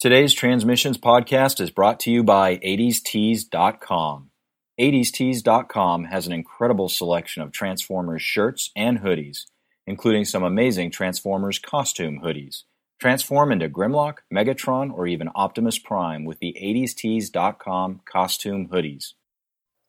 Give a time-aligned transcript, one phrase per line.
[0.00, 4.30] Today's Transmissions podcast is brought to you by 80stees.com.
[4.80, 9.40] 80stees.com has an incredible selection of Transformers shirts and hoodies,
[9.86, 12.62] including some amazing Transformers costume hoodies.
[12.98, 19.12] Transform into Grimlock, Megatron, or even Optimus Prime with the 80stees.com costume hoodies.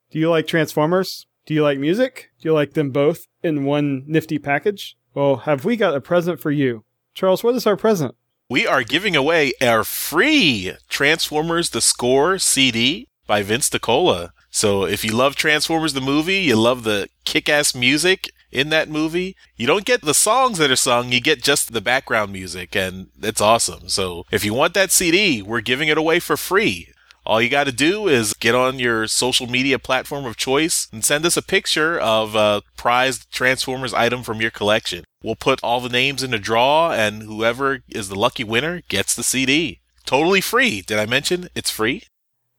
[0.09, 1.25] Do you like Transformers?
[1.46, 2.32] Do you like music?
[2.41, 4.98] Do you like them both in one nifty package?
[5.14, 6.84] Well, have we got a present for you?
[7.14, 8.16] Charles, what is our present?
[8.52, 14.32] We are giving away our free Transformers The Score CD by Vince DiCola.
[14.50, 18.90] So if you love Transformers the movie, you love the kick ass music in that
[18.90, 22.76] movie, you don't get the songs that are sung, you get just the background music,
[22.76, 23.88] and it's awesome.
[23.88, 26.90] So if you want that CD, we're giving it away for free.
[27.25, 31.05] All you got to do is get on your social media platform of choice and
[31.05, 35.03] send us a picture of a prized Transformers item from your collection.
[35.23, 39.16] We'll put all the names in a draw, and whoever is the lucky winner gets
[39.16, 39.81] the CD.
[40.05, 40.81] Totally free.
[40.81, 42.03] Did I mention it's free?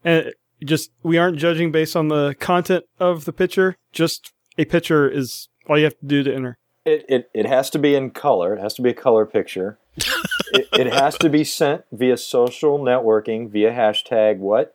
[0.04, 0.32] And
[0.64, 3.76] just we aren't judging based on the content of the picture.
[3.92, 6.56] Just a picture is all you have to do to enter.
[6.84, 8.54] It, it, it has to be in color.
[8.54, 9.78] It has to be a color picture.
[10.52, 14.74] it, it has to be sent via social networking via hashtag what?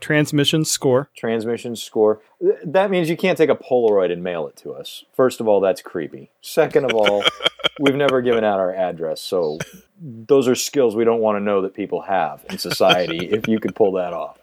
[0.00, 1.08] Transmission score.
[1.16, 2.20] Transmission score.
[2.64, 5.04] That means you can't take a Polaroid and mail it to us.
[5.14, 6.30] First of all, that's creepy.
[6.42, 7.24] Second of all,
[7.80, 9.58] we've never given out our address, so
[10.00, 13.58] those are skills we don't want to know that people have in society if you
[13.60, 14.38] could pull that off.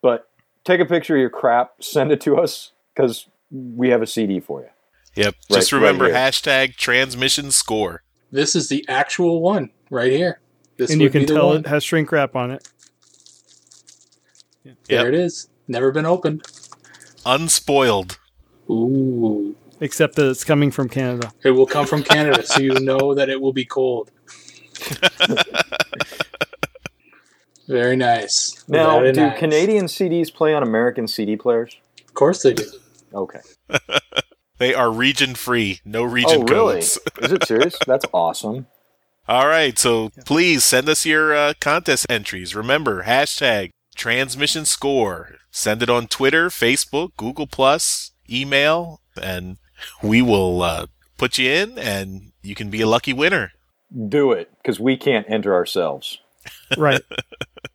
[0.00, 0.30] But
[0.64, 4.40] take a picture of your crap, send it to us because we have a CD
[4.40, 4.68] for you.
[5.18, 5.34] Yep.
[5.50, 8.02] Right- Just remember right hashtag transmission score.
[8.30, 10.40] This is the actual one right here.
[10.76, 11.56] This and you can the tell one.
[11.58, 12.68] it has shrink wrap on it.
[14.88, 15.48] There it is.
[15.66, 16.46] Never been opened.
[17.26, 18.16] Unspoiled.
[18.70, 19.56] Ooh.
[19.80, 21.32] Except that it's coming from Canada.
[21.42, 24.10] It will come from Canada, so you know that it will be cold.
[27.66, 28.64] Very nice.
[28.68, 29.38] Now, Very do nice.
[29.38, 31.76] Canadian CDs play on American CD players?
[32.06, 32.64] Of course they do.
[33.12, 33.40] Okay.
[34.58, 36.74] They are region free, no region oh, really?
[36.74, 36.98] codes.
[37.22, 37.76] Is it serious?
[37.86, 38.66] That's awesome.
[39.28, 42.54] All right, so please send us your uh, contest entries.
[42.54, 45.36] Remember, hashtag transmission score.
[45.50, 49.58] Send it on Twitter, Facebook, Google Plus, email, and
[50.02, 50.86] we will uh,
[51.18, 53.52] put you in, and you can be a lucky winner.
[54.08, 56.18] Do it because we can't enter ourselves.
[56.76, 57.02] Right.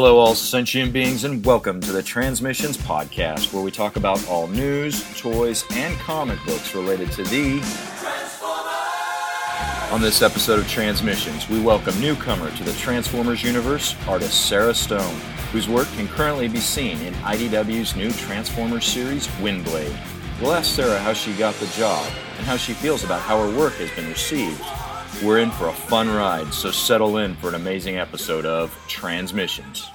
[0.00, 4.46] Hello, all sentient beings, and welcome to the Transmissions Podcast, where we talk about all
[4.46, 7.58] news, toys, and comic books related to the.
[7.98, 8.72] Transformers.
[9.90, 15.16] On this episode of Transmissions, we welcome newcomer to the Transformers universe, artist Sarah Stone,
[15.50, 19.98] whose work can currently be seen in IDW's new Transformers series, Windblade.
[20.40, 23.58] We'll ask Sarah how she got the job and how she feels about how her
[23.58, 24.62] work has been received.
[25.22, 29.90] We're in for a fun ride, so settle in for an amazing episode of Transmissions.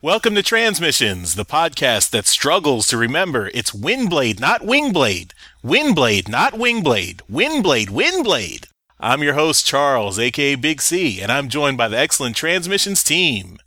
[0.00, 5.30] Welcome to Transmissions, the podcast that struggles to remember it's Windblade, not Wingblade.
[5.64, 7.20] Windblade, not Wingblade.
[7.30, 8.66] Windblade, Windblade.
[8.98, 13.58] I'm your host, Charles, aka Big C, and I'm joined by the excellent Transmissions team.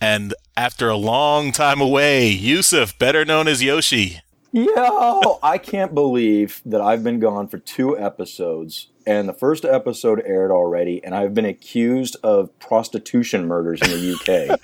[0.00, 4.20] And after a long time away, Yusuf, better known as Yoshi.
[4.54, 10.22] Yo, I can't believe that I've been gone for two episodes, and the first episode
[10.26, 14.60] aired already, and I've been accused of prostitution murders in the UK.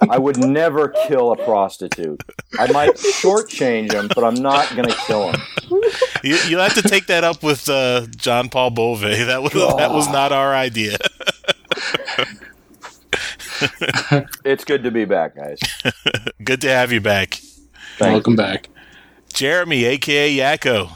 [0.10, 2.22] I would never kill a prostitute.
[2.56, 5.42] I might shortchange them, but I'm not going to kill them.
[6.22, 9.00] You, you'll have to take that up with uh, John Paul Bove.
[9.00, 10.98] That was, that was not our idea.
[14.44, 15.58] It's good to be back, guys.
[16.44, 17.40] Good to have you back.
[17.98, 18.68] Thank Welcome back.
[19.32, 20.90] Jeremy, aka Yakko.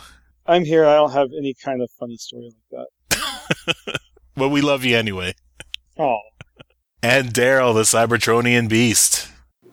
[0.47, 0.85] I'm here.
[0.85, 4.01] I don't have any kind of funny story like that.
[4.37, 5.35] But we love you anyway.
[5.99, 6.21] Oh.
[7.03, 9.29] And Daryl, the Cybertronian beast.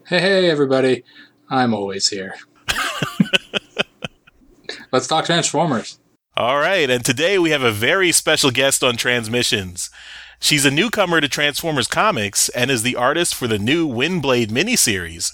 [0.07, 1.05] Hey, hey, everybody.
[1.49, 2.35] I'm always here.
[4.91, 5.99] Let's talk Transformers.
[6.35, 9.89] All right, and today we have a very special guest on Transmissions.
[10.41, 15.31] She's a newcomer to Transformers comics and is the artist for the new Windblade miniseries.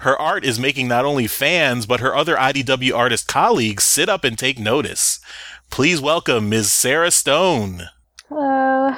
[0.00, 4.24] Her art is making not only fans, but her other IDW artist colleagues sit up
[4.24, 5.20] and take notice.
[5.70, 6.72] Please welcome Ms.
[6.72, 7.82] Sarah Stone.
[8.28, 8.96] Hello.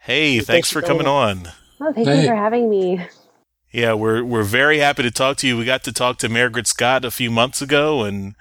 [0.00, 1.50] Hey, thanks for coming on.
[1.80, 2.22] Oh, thank Hey.
[2.22, 3.00] you for having me.
[3.72, 5.56] Yeah, we're we're very happy to talk to you.
[5.56, 8.34] We got to talk to Mairghread Scott a few months ago, and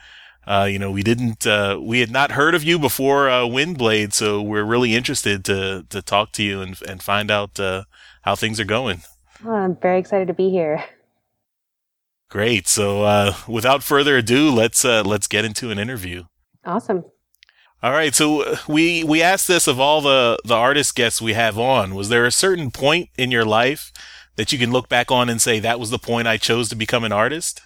[0.47, 4.13] uh, you know we didn't uh, we had not heard of you before uh, Windblade,
[4.13, 7.83] so we're really interested to to talk to you and and find out uh,
[8.23, 9.03] how things are going.
[9.45, 10.83] Oh, I'm very excited to be here.
[12.29, 12.67] Great.
[12.67, 16.25] So uh, without further ado, let's uh, let's get into an interview.
[16.63, 17.05] Awesome.
[17.81, 21.33] All right, so uh, we we asked this of all the the artist guests we
[21.33, 21.95] have on.
[21.95, 23.91] Was there a certain point in your life
[24.35, 26.75] that you can look back on and say that was the point I chose to
[26.75, 27.61] become an artist?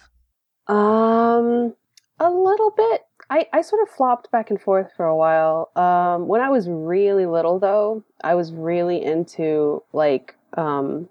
[0.66, 1.74] Um,
[2.18, 3.02] a little bit.
[3.28, 5.70] I, I sort of flopped back and forth for a while.
[5.76, 11.08] Um, when I was really little, though, I was really into like um,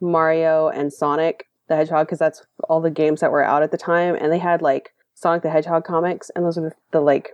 [0.00, 3.78] Mario and Sonic the Hedgehog because that's all the games that were out at the
[3.78, 7.30] time, and they had like Sonic the Hedgehog comics, and those are the, the like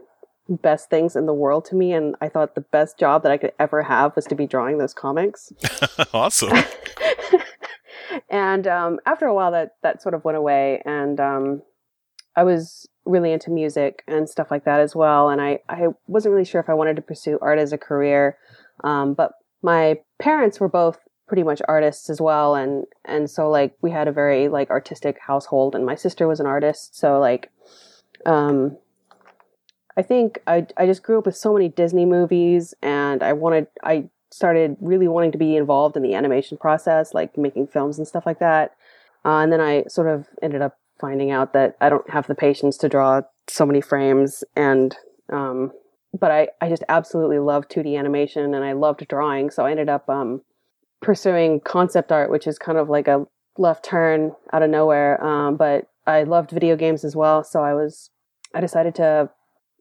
[0.49, 1.93] best things in the world to me.
[1.93, 4.79] And I thought the best job that I could ever have was to be drawing
[4.79, 5.53] those comics.
[6.13, 6.57] awesome.
[8.31, 11.63] and um, after a while, that that sort of went away, and um,
[12.37, 15.29] I was really into music and stuff like that as well.
[15.29, 18.39] And I I wasn't really sure if I wanted to pursue art as a career,
[18.85, 19.33] um, but
[19.63, 24.09] my parents were both pretty much artists as well, and and so like we had
[24.09, 27.51] a very like artistic household, and my sister was an artist, so like.
[28.25, 28.77] Um,
[29.95, 33.67] I think I, I just grew up with so many Disney movies and I wanted
[33.83, 38.09] I started really wanting to be involved in the animation process, like making films and
[38.09, 38.75] stuff like that.
[39.25, 42.35] Uh, and then I sort of ended up finding out that I don't have the
[42.35, 44.43] patience to draw so many frames.
[44.57, 44.97] And,
[45.31, 45.73] um,
[46.19, 49.51] but I, I just absolutely love 2D animation and I loved drawing.
[49.51, 50.43] So I ended up, um,
[51.03, 53.27] pursuing concept art, which is kind of like a
[53.59, 55.23] left turn out of nowhere.
[55.23, 57.45] Um, but I loved video games as well.
[57.45, 58.11] So I was,
[58.55, 59.29] I decided to,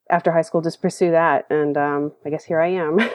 [0.09, 1.45] after high school, just pursue that.
[1.49, 2.99] And, um, I guess here I am.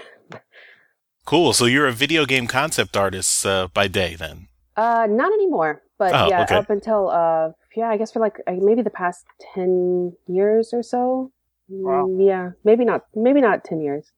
[1.24, 1.52] Cool.
[1.52, 4.46] So you're a video game concept artist uh, by day then?
[4.76, 5.82] Uh, not anymore.
[5.98, 6.54] But Oh, yeah, okay.
[6.54, 9.24] up until uh, yeah, I guess for like uh, maybe the past
[9.54, 11.32] ten years or so.
[11.68, 12.06] Wow.
[12.06, 13.06] Mm, Yeah, maybe not.
[13.14, 14.12] Maybe not ten years.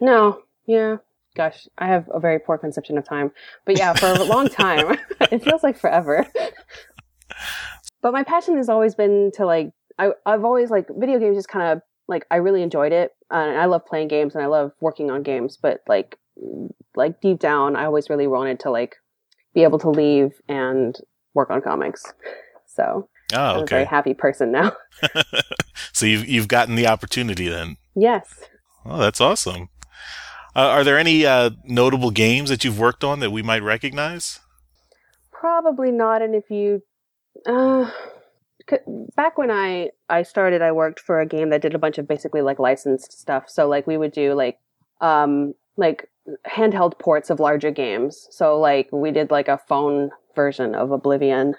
[0.00, 0.40] No.
[0.66, 0.96] Yeah.
[1.36, 3.30] Gosh, I have a very poor conception of time.
[3.64, 4.98] But yeah, for a long time,
[5.30, 6.26] it feels like forever.
[8.02, 11.36] but my passion has always been to like I I've always like video games.
[11.36, 14.42] Just kind of like I really enjoyed it, uh, and I love playing games and
[14.42, 15.58] I love working on games.
[15.60, 16.18] But like
[16.94, 18.96] like deep down, I always really wanted to like
[19.54, 20.96] be able to leave and
[21.34, 22.04] work on comics.
[22.66, 24.72] So Oh, I'm a very happy person now.
[25.92, 27.76] so you've you've gotten the opportunity then.
[27.94, 28.26] yes.
[28.88, 29.68] Oh, that's awesome.
[30.56, 34.40] Uh, are there any uh, notable games that you've worked on that we might recognize?
[35.30, 36.22] Probably not.
[36.22, 36.82] And if you,
[37.44, 37.90] uh,
[39.14, 42.08] back when I I started, I worked for a game that did a bunch of
[42.08, 43.50] basically like licensed stuff.
[43.50, 44.58] So like we would do like
[45.02, 46.08] um like
[46.48, 48.26] handheld ports of larger games.
[48.30, 51.54] So like we did like a phone version of Oblivion,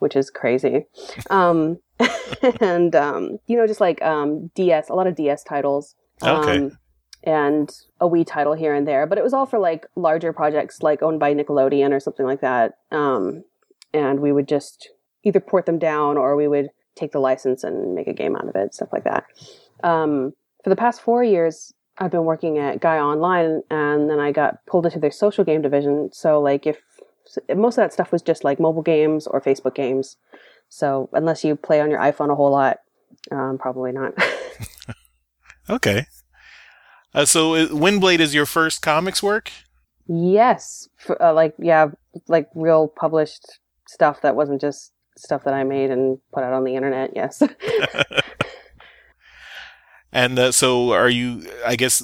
[0.00, 0.86] which is crazy.
[1.30, 1.78] Um,
[2.60, 5.94] and um, you know, just like um DS, a lot of DS titles.
[6.24, 6.58] Okay.
[6.58, 6.78] Um,
[7.24, 7.70] and
[8.00, 11.02] a Wii title here and there, but it was all for like larger projects, like
[11.02, 12.78] owned by Nickelodeon or something like that.
[12.90, 13.44] Um,
[13.94, 14.90] and we would just
[15.22, 18.48] either port them down or we would take the license and make a game out
[18.48, 19.24] of it, stuff like that.
[19.82, 20.32] Um,
[20.64, 24.64] for the past four years, I've been working at Gaia Online, and then I got
[24.66, 26.10] pulled into their social game division.
[26.12, 26.80] So, like, if
[27.54, 30.16] most of that stuff was just like mobile games or Facebook games,
[30.68, 32.78] so unless you play on your iPhone a whole lot,
[33.30, 34.14] um, probably not.
[35.70, 36.06] Okay.
[37.14, 39.50] Uh, so uh, Windblade is your first comics work?
[40.06, 41.88] Yes, f uh, like yeah,
[42.28, 46.64] like real published stuff that wasn't just stuff that I made and put out on
[46.64, 47.10] the internet.
[47.14, 47.42] Yes.
[50.12, 52.02] And uh, so are you, I guess,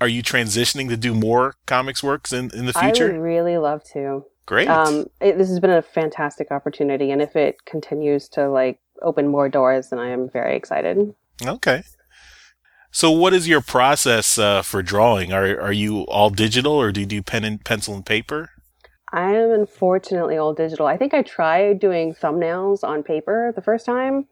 [0.00, 3.08] are you transitioning to do more comics works in, in the future?
[3.08, 4.24] I would really love to.
[4.46, 4.68] Great.
[4.68, 9.26] Um, it, this has been a fantastic opportunity, and if it continues to like open
[9.28, 11.14] more doors, then I am very excited.
[11.44, 11.82] Okay.
[12.94, 15.32] So, what is your process uh, for drawing?
[15.32, 18.50] Are are you all digital, or do you do pen and pencil and paper?
[19.10, 20.86] I am unfortunately all digital.
[20.86, 24.26] I think I tried doing thumbnails on paper the first time,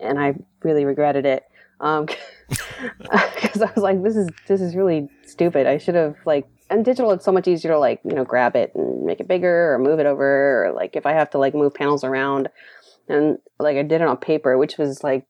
[0.00, 1.44] and I really regretted it.
[1.80, 2.06] Um,
[2.48, 5.66] because I was like, this is this is really stupid.
[5.66, 8.56] I should have like, and digital it's so much easier to like you know grab
[8.56, 11.38] it and make it bigger or move it over or like if I have to
[11.38, 12.48] like move panels around,
[13.10, 15.26] and like I did it on paper, which was like.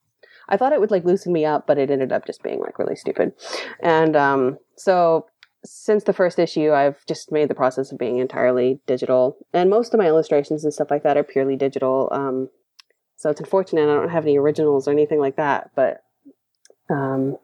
[0.48, 2.78] I thought it would like loosen me up, but it ended up just being like
[2.78, 3.32] really stupid.
[3.80, 5.26] And um, so
[5.64, 9.92] since the first issue, I've just made the process of being entirely digital, and most
[9.92, 12.08] of my illustrations and stuff like that are purely digital.
[12.12, 12.48] Um,
[13.16, 16.02] so it's unfortunate I don't have any originals or anything like that, but
[16.88, 17.36] um,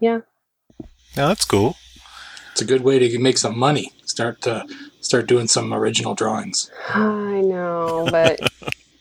[0.00, 0.20] yeah,
[1.16, 1.76] No, that's cool.
[2.52, 3.90] It's a good way to make some money.
[4.04, 4.64] Start to
[5.00, 6.70] start doing some original drawings.
[6.88, 8.38] I know, but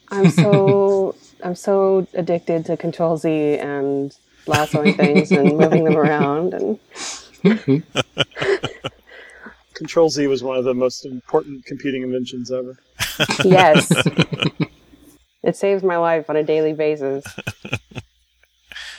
[0.10, 4.16] I'm so I'm so addicted to Control Z and
[4.48, 6.80] lassoing things and moving them around, and
[9.74, 12.78] Control Z was one of the most important computing inventions ever.
[13.44, 13.92] yes,
[15.44, 17.26] it saves my life on a daily basis.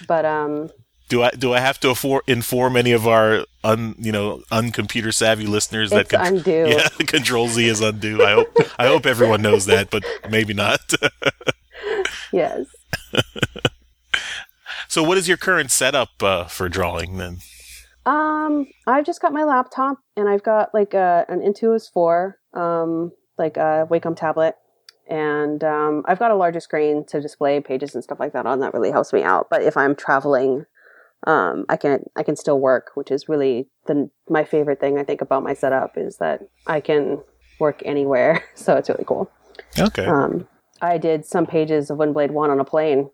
[0.09, 0.71] But um,
[1.09, 5.15] Do I do I have to affor- inform any of our un you know uncomputer
[5.15, 6.67] savvy listeners that It's undo.
[6.69, 8.23] yeah Control Z is undo?
[8.23, 10.81] I hope I hope everyone knows that, but maybe not.
[12.35, 12.67] Yes.
[14.89, 17.39] so, what is your current setup uh, for drawing then?
[18.07, 23.13] Um, I've just got my laptop and I've got like a, an Intuos 4, um,
[23.39, 24.57] like a Wacom tablet.
[25.09, 28.61] And um, I've got a larger screen to display pages and stuff like that on.
[28.61, 29.49] That really helps me out.
[29.51, 30.65] But if I'm traveling,
[31.27, 35.05] um, I can I can still work, which is really the my favorite thing I
[35.05, 37.23] think about my setup is that I can
[37.61, 38.43] work anywhere.
[38.55, 39.31] So it's really cool.
[39.79, 40.07] Okay.
[40.07, 40.49] Um,
[40.85, 43.11] I did some pages of Windblade One on a plane.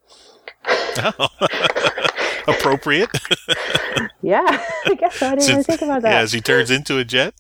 [2.49, 3.11] Appropriate.
[4.23, 4.45] Yeah,
[4.85, 5.29] I guess so.
[5.29, 6.11] I didn't Since- think about that.
[6.11, 7.33] Yeah, as he turns into a jet.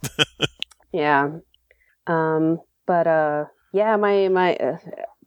[0.92, 1.28] Yeah.
[2.06, 3.44] Um, but uh,
[3.74, 4.78] yeah, my my uh,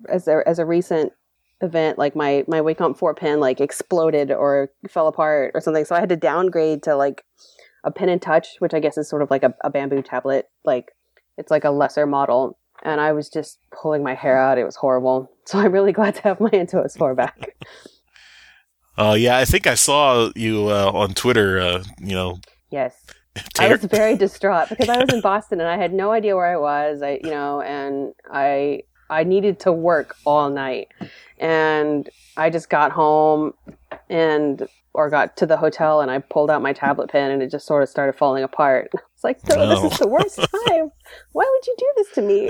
[0.09, 1.13] as a as a recent
[1.61, 5.95] event, like my my Wacom four pin like exploded or fell apart or something, so
[5.95, 7.23] I had to downgrade to like
[7.83, 10.45] a Pen and Touch, which I guess is sort of like a, a bamboo tablet.
[10.65, 10.91] Like
[11.37, 14.57] it's like a lesser model, and I was just pulling my hair out.
[14.57, 15.29] It was horrible.
[15.45, 17.55] So I'm really glad to have my Intuos four back.
[18.97, 21.59] Uh, yeah, I think I saw you uh, on Twitter.
[21.59, 22.95] Uh, you know, yes.
[23.59, 26.45] I was very distraught because I was in Boston and I had no idea where
[26.45, 27.01] I was.
[27.01, 30.89] I, you know, and I I needed to work all night,
[31.39, 33.53] and I just got home
[34.09, 37.49] and or got to the hotel and I pulled out my tablet pen and it
[37.49, 38.91] just sort of started falling apart.
[39.15, 39.81] It's like, no, No.
[39.81, 40.91] this is the worst time.
[41.31, 42.49] Why would you do this to me?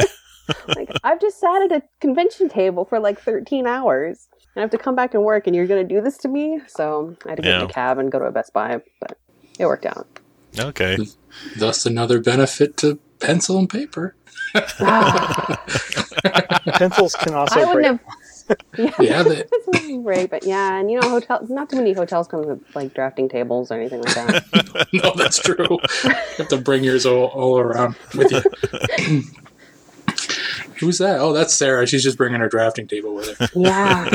[0.75, 4.27] Like I've just sat at a convention table for like 13 hours.
[4.55, 6.27] and I have to come back and work, and you're going to do this to
[6.27, 6.59] me.
[6.67, 9.17] So I had to get in a cab and go to a Best Buy, but
[9.59, 10.07] it worked out.
[10.57, 10.97] okay.
[11.57, 14.15] Thus, another benefit to pencil and paper.
[16.75, 17.75] Pencils can also I break.
[17.75, 18.57] wouldn't have.
[18.77, 21.39] Yeah, Yeah, they- this would be great, but yeah, and you know, hotel.
[21.50, 24.88] Not too many hotels come with like drafting tables or anything like that.
[24.93, 25.65] no, that's true.
[26.03, 29.23] You have to bring yours all, all around with you.
[30.80, 31.20] Who's that?
[31.20, 31.86] Oh, that's Sarah.
[31.88, 33.50] She's just bringing her drafting table with her.
[33.56, 34.10] yeah,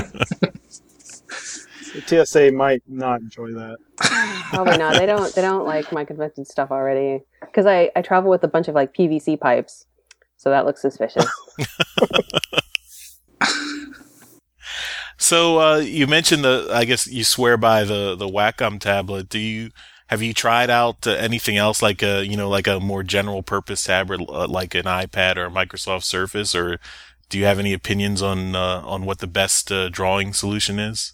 [1.94, 3.78] The TSA might not enjoy that.
[4.50, 4.94] probably not.
[4.94, 5.34] They don't.
[5.34, 8.74] They don't like my convention stuff already because I I travel with a bunch of
[8.74, 9.86] like PVC pipes,
[10.36, 11.26] so that looks suspicious.
[15.18, 16.68] So uh, you mentioned the.
[16.72, 19.28] I guess you swear by the the Wacom tablet.
[19.28, 19.70] Do you
[20.08, 23.42] have you tried out uh, anything else like a you know like a more general
[23.42, 26.78] purpose tablet uh, like an iPad or a Microsoft Surface, or
[27.28, 31.12] do you have any opinions on uh, on what the best uh, drawing solution is?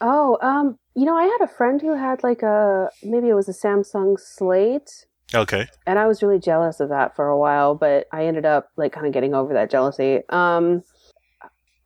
[0.00, 3.48] Oh, um, you know, I had a friend who had like a maybe it was
[3.48, 5.66] a Samsung Slate, Okay.
[5.86, 8.92] and I was really jealous of that for a while, but I ended up like
[8.92, 10.20] kind of getting over that jealousy.
[10.28, 10.84] Um,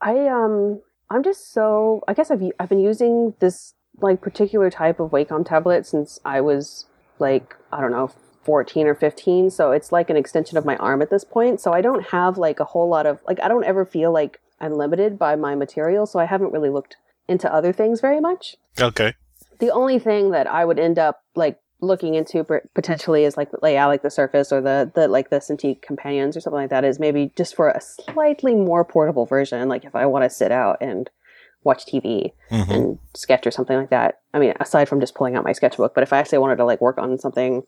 [0.01, 5.01] I um, I'm just so I guess I've I've been using this like particular type
[5.01, 6.87] of Wacom tablet since I was
[7.19, 8.11] like I don't know
[8.45, 11.61] 14 or 15, so it's like an extension of my arm at this point.
[11.61, 14.41] So I don't have like a whole lot of like I don't ever feel like
[14.61, 16.97] I'm limited by my material, so I haven't really looked
[17.29, 19.15] into other things very much Okay.
[19.59, 22.43] the only thing that I would end up like looking into
[22.75, 26.41] potentially is like yeah, like the Surface or the the like the Cintiq companions or
[26.41, 29.69] something like that is maybe just for a slightly more portable version.
[29.69, 31.11] Like if I want to sit out and
[31.67, 34.21] watch TV hmm and sketch or something like that.
[34.33, 36.65] I mean, aside from just pulling out my sketchbook, but if I actually wanted to
[36.65, 37.65] like work on something,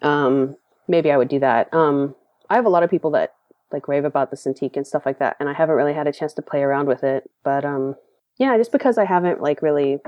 [0.00, 0.56] um,
[0.88, 1.72] maybe I would do that.
[1.74, 2.14] Um,
[2.48, 3.34] I have a lot of people that
[3.72, 6.12] like rave about the Cintiq and stuff like that, and I haven't really had a
[6.12, 7.30] chance to play around with it.
[7.44, 7.96] But um,
[8.38, 9.98] yeah, just because I haven't like really,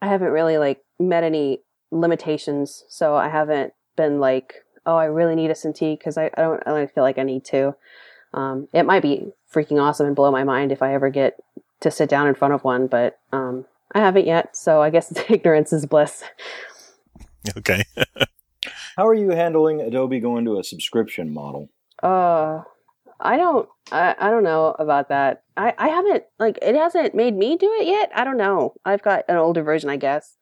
[0.00, 1.60] I haven't really like met any
[1.90, 4.54] limitations, so I haven't been like,
[4.86, 7.22] oh, I really need a Cintiq because I, I don't, I don't feel like I
[7.22, 7.74] need to.
[8.32, 11.38] Um, it might be freaking awesome and blow my mind if I ever get
[11.80, 15.12] to sit down in front of one, but um, I haven't yet, so I guess
[15.28, 16.24] ignorance is bliss.
[17.56, 17.82] Okay.
[18.96, 21.68] How are you handling Adobe going to a subscription model?
[22.02, 22.62] Uh,
[23.20, 25.42] I don't, I, I don't know about that.
[25.56, 28.10] I, I haven't like it hasn't made me do it yet.
[28.14, 28.74] I don't know.
[28.84, 30.36] I've got an older version, I guess.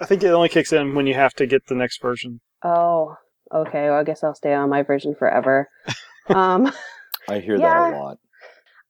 [0.00, 2.40] I think it only kicks in when you have to get the next version.
[2.62, 3.16] Oh,
[3.52, 3.90] okay.
[3.90, 5.68] Well, I guess I'll stay on my version forever.
[6.28, 6.72] um,
[7.28, 7.90] I hear Yeah.
[7.90, 8.18] that a lot.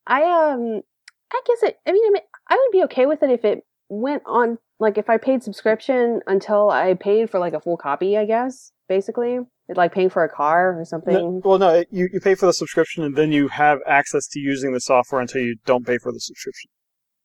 [0.06, 0.82] I um,
[1.32, 1.76] I guess it.
[1.86, 4.98] I mean, I mean, I would be okay with it if it went on like
[4.98, 8.16] if I paid subscription until I paid for like a full copy.
[8.16, 9.38] I guess basically,
[9.68, 11.14] It's like paying for a car or something.
[11.14, 14.28] No, well, no, it- you, you pay for the subscription and then you have access
[14.28, 16.70] to using the software until you don't pay for the subscription.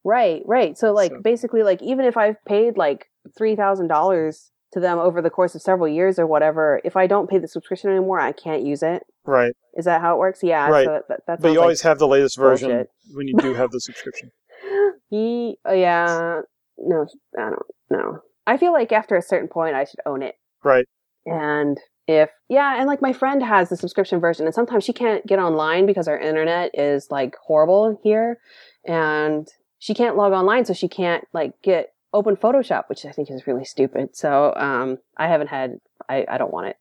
[0.04, 0.78] Right, right.
[0.78, 5.00] So like So- basically like even if I've paid like three thousand dollars to them
[5.00, 8.20] over the course of several years or whatever, if I don't pay the subscription anymore,
[8.20, 9.04] I can't use it.
[9.30, 9.54] Right.
[9.78, 10.40] Is that how it works?
[10.42, 10.68] Yeah.
[10.70, 10.86] Right.
[10.86, 12.90] So that, that, But you always have the latest version bullshit.
[13.14, 14.32] when you do have the subscription.
[14.64, 16.42] like, Ye- oh, yeah.
[16.78, 17.06] No,
[17.38, 17.60] I don't.
[17.92, 18.20] no.
[18.48, 20.36] I feel like after a certain point, I should own it.
[20.64, 20.86] Right.
[21.26, 25.26] And if yeah, and like my friend has the subscription version, and sometimes she can't
[25.28, 28.40] get online because our internet is like horrible here,
[28.88, 33.30] and she can't log online, so she can't like get open Photoshop, which I think
[33.30, 34.16] is really stupid.
[34.16, 35.78] So um, I haven't had.
[36.10, 36.78] I I don't want it.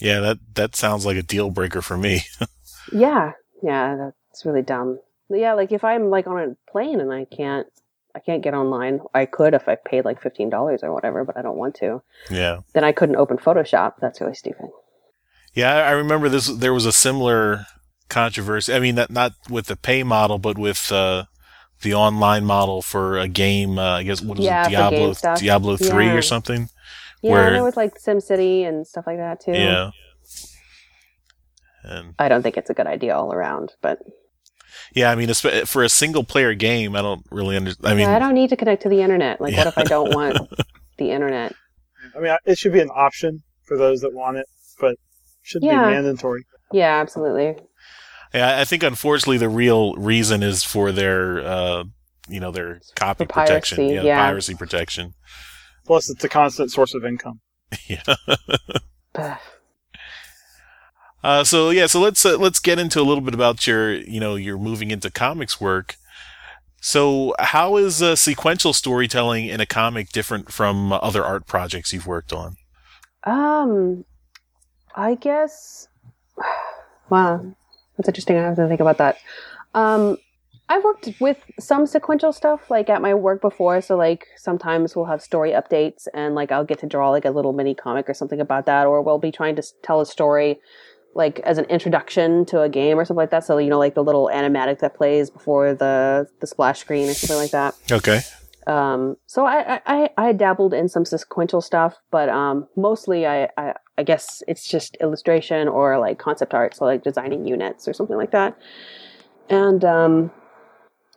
[0.00, 2.22] Yeah, that that sounds like a deal breaker for me.
[2.90, 4.98] Yeah, yeah, that's really dumb.
[5.28, 7.66] Yeah, like if I'm like on a plane and I can't
[8.14, 9.00] I can't get online.
[9.12, 12.00] I could if I paid like fifteen dollars or whatever, but I don't want to.
[12.30, 12.60] yeah.
[12.72, 13.94] Then I couldn't open Photoshop.
[14.00, 14.70] That's really stupid.
[15.52, 16.46] Yeah, I remember this.
[16.46, 17.66] There was a similar
[18.08, 18.72] controversy.
[18.72, 21.24] I mean, not not with the pay model, but with uh,
[21.82, 23.78] the online model for a game.
[23.78, 25.14] Uh, I guess what is Yeah, it, Diablo.
[25.36, 26.14] Diablo three Yeah.
[26.14, 26.70] or something.
[27.22, 29.52] Yeah, Where- and there was like SimCity and stuff like that too.
[29.52, 29.90] Yeah.
[31.84, 33.98] And I don't think it's a good idea all around, but
[34.94, 37.86] yeah, I mean, for a single player game, I don't really understand.
[37.86, 39.40] I mean, yeah, I don't need to connect to the internet.
[39.40, 39.58] Like, Yeah.
[39.60, 40.38] what if I don't want
[40.98, 41.54] the internet?
[42.16, 44.46] I mean, it should be an option for those that want it,
[44.80, 44.98] but it
[45.42, 45.84] shouldn't Yeah.
[45.86, 46.44] be mandatory.
[46.72, 47.56] Yeah, absolutely.
[48.34, 51.84] yeah, I think unfortunately the real reason is for their, uh,
[52.28, 53.88] you know, their copy For protection.
[53.88, 54.18] yeah, yeah.
[54.18, 55.14] piracy protection.
[55.88, 57.40] Plus, it's a constant source of income.
[57.86, 58.02] yeah.
[61.24, 64.20] Uh, so yeah, so let's uh, let's get into a little bit about your you
[64.20, 65.96] know your moving into comics work.
[66.82, 72.06] So how is uh, sequential storytelling in a comic different from other art projects you've
[72.06, 72.56] worked on?
[73.24, 74.04] Um,
[74.94, 75.88] I guess.
[77.10, 77.54] Wow,
[77.96, 78.36] that's interesting.
[78.36, 79.16] I have to think about that.
[79.72, 80.18] Um,
[80.70, 83.80] I've worked with some sequential stuff, like at my work before.
[83.80, 87.30] So, like sometimes we'll have story updates, and like I'll get to draw like a
[87.30, 90.58] little mini comic or something about that, or we'll be trying to tell a story,
[91.14, 93.44] like as an introduction to a game or something like that.
[93.44, 97.14] So you know, like the little animatic that plays before the the splash screen or
[97.14, 97.74] something like that.
[97.90, 98.20] Okay.
[98.66, 103.72] Um, so I, I, I dabbled in some sequential stuff, but um, mostly I, I,
[103.96, 108.18] I guess it's just illustration or like concept art, so like designing units or something
[108.18, 108.58] like that.
[109.48, 110.30] And um,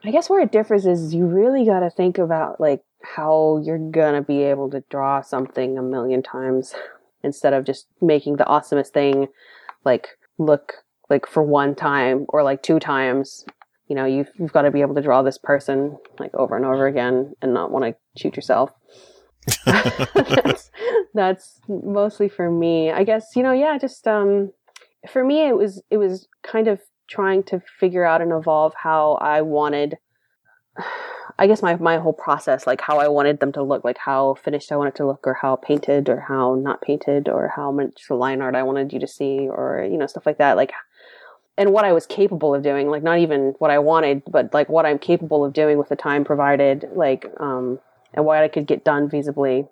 [0.03, 3.91] I guess where it differs is you really got to think about like how you're
[3.91, 6.73] gonna be able to draw something a million times
[7.23, 9.27] instead of just making the awesomest thing
[9.85, 10.73] like look
[11.09, 13.45] like for one time or like two times.
[13.87, 16.63] You know you've, you've got to be able to draw this person like over and
[16.63, 18.71] over again and not want to shoot yourself.
[19.65, 20.71] That's,
[21.13, 22.89] that's mostly for me.
[22.89, 24.53] I guess you know yeah just um
[25.09, 26.79] for me it was it was kind of
[27.11, 29.97] trying to figure out and evolve how i wanted
[31.39, 34.33] i guess my my whole process like how i wanted them to look like how
[34.35, 38.09] finished i wanted to look or how painted or how not painted or how much
[38.09, 40.71] line art i wanted you to see or you know stuff like that like
[41.57, 44.69] and what I was capable of doing, like not even what I wanted, but like
[44.69, 47.79] what I'm capable of doing with the time provided, like um
[48.13, 49.67] and what I could get done feasibly.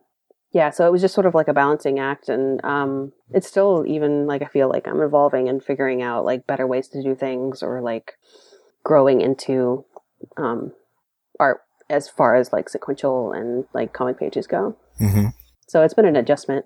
[0.51, 3.85] Yeah, so it was just sort of like a balancing act and um it's still
[3.87, 7.15] even like I feel like I'm evolving and figuring out like better ways to do
[7.15, 8.13] things or like
[8.83, 9.85] growing into
[10.37, 10.73] um
[11.39, 14.75] art as far as like sequential and like comic pages go.
[14.99, 15.27] Mm-hmm.
[15.67, 16.65] So it's been an adjustment.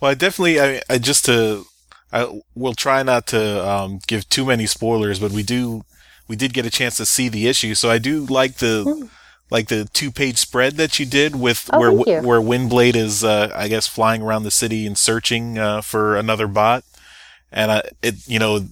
[0.00, 1.64] Well, I definitely, I, I just to,
[2.12, 5.82] I will try not to um, give too many spoilers, but we do,
[6.28, 9.10] we did get a chance to see the issue, so I do like the, Mm.
[9.50, 13.52] Like the two page spread that you did with Oh, where where Windblade is, uh,
[13.54, 16.84] I guess, flying around the city and searching uh, for another bot,
[17.52, 18.66] and uh, it, you know.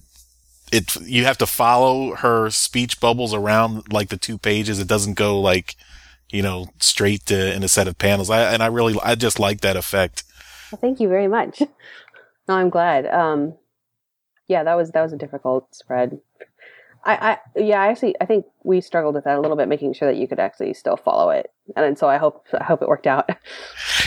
[0.71, 4.79] It you have to follow her speech bubbles around like the two pages.
[4.79, 5.75] It doesn't go like,
[6.31, 8.31] you know, straight to in a set of panels.
[8.31, 10.23] I and I really I just like that effect.
[10.71, 11.61] Well, thank you very much.
[12.47, 13.05] No, I'm glad.
[13.05, 13.53] Um,
[14.47, 16.19] yeah, that was that was a difficult spread.
[17.05, 19.93] I, I yeah, I actually I think we struggled with that a little bit, making
[19.93, 22.87] sure that you could actually still follow it, and so I hope I hope it
[22.87, 23.29] worked out.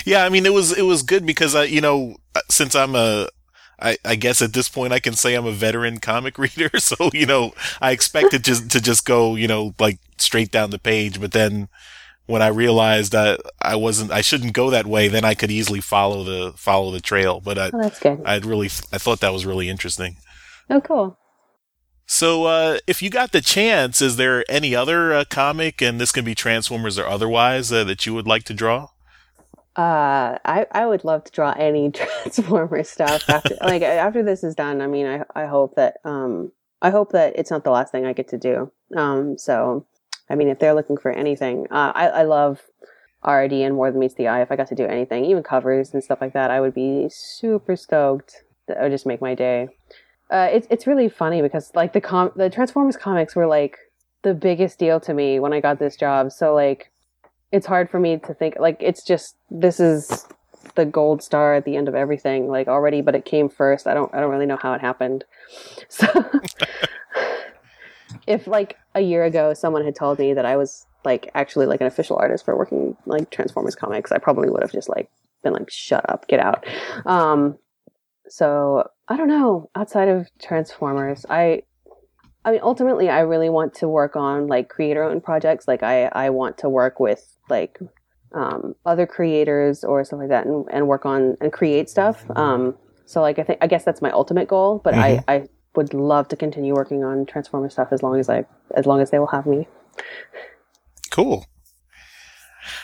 [0.04, 2.94] Yeah, I mean it was it was good because I you know uh, since I'm
[2.94, 3.28] a
[3.80, 7.10] I, I guess at this point I can say I'm a veteran comic reader, so
[7.12, 11.20] you know I expected just to just go you know like straight down the page,
[11.20, 11.68] but then
[12.26, 15.80] when I realized that I wasn't I shouldn't go that way, then I could easily
[15.80, 17.40] follow the follow the trail.
[17.40, 18.22] But I Oh, that's good.
[18.24, 20.16] I'd really I thought that was really interesting.
[20.70, 21.18] Oh, cool.
[22.06, 26.12] So uh, if you got the chance, is there any other uh, comic, and this
[26.12, 28.88] can be Transformers or otherwise, uh, that you would like to draw?
[29.74, 34.54] Uh, I I would love to draw any Transformer stuff after like after this is
[34.54, 34.80] done.
[34.80, 38.06] I mean, I I hope that um I hope that it's not the last thing
[38.06, 38.70] I get to do.
[38.96, 39.84] Um, so
[40.30, 42.62] I mean, if they're looking for anything, uh, I I love
[43.26, 44.42] RID and More Than Meets the Eye.
[44.42, 47.08] If I got to do anything, even covers and stuff like that, I would be
[47.10, 48.44] super stoked.
[48.68, 49.75] That would just make my day.
[50.30, 53.78] Uh, it's it's really funny because like the com the Transformers comics were like
[54.22, 56.32] the biggest deal to me when I got this job.
[56.32, 56.90] So like
[57.52, 60.26] it's hard for me to think like it's just this is
[60.74, 63.86] the gold star at the end of everything like already but it came first.
[63.86, 65.24] I don't i don't really know how it happened.
[65.88, 66.06] So
[68.26, 71.80] if like a year ago someone had told me that i was like actually like
[71.80, 75.08] an official artist for working like transformers comics i probably would have just like
[75.46, 76.66] been like shut up get out.
[77.06, 77.58] Um
[78.28, 81.62] so i don't know outside of transformers i
[82.44, 86.04] i mean ultimately i really want to work on like creator owned projects like i
[86.06, 87.78] i want to work with like
[88.34, 92.26] um, other creators or stuff like that and, and work on and create stuff.
[92.36, 95.24] Um, so like I think I guess that's my ultimate goal, but Mhm.
[95.28, 98.86] I, I would love to continue working on Transformer stuff as long as I as
[98.86, 99.68] long as they will have me.
[101.10, 101.46] Cool.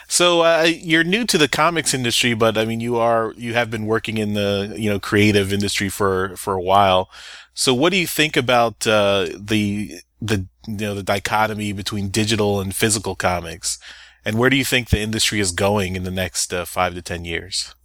[0.07, 3.71] So uh, you're new to the comics industry, but I mean you are you have
[3.71, 7.09] been working in the you know creative industry for for a while.
[7.53, 12.59] So what do you think about uh, the the you know the dichotomy between digital
[12.59, 13.77] and physical comics,
[14.25, 17.01] and where do you think the industry is going in the next uh, five to
[17.01, 17.75] ten years?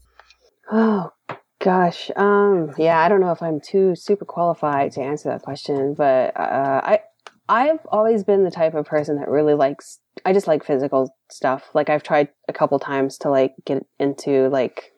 [0.71, 1.13] Oh
[1.61, 5.95] gosh, um, yeah, I don't know if I'm too super qualified to answer that question,
[5.95, 7.01] but uh, I
[7.49, 10.01] I've always been the type of person that really likes.
[10.25, 11.71] I just like physical stuff.
[11.75, 14.93] Like I've tried a couple times to like get into like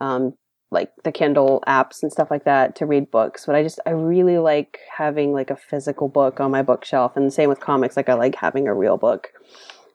[0.00, 0.34] um
[0.70, 3.90] like the Kindle apps and stuff like that to read books, but I just I
[3.90, 7.96] really like having like a physical book on my bookshelf, and the same with comics.
[7.96, 9.28] Like I like having a real book.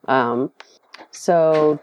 [0.07, 0.51] Um,
[1.11, 1.79] so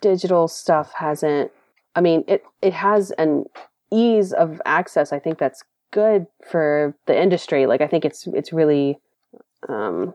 [0.00, 1.52] digital stuff hasn't
[1.94, 3.44] I mean, it it has an
[3.92, 5.12] ease of access.
[5.12, 7.66] I think that's good for the industry.
[7.66, 8.98] Like, I think it's it's really,
[9.68, 10.14] um,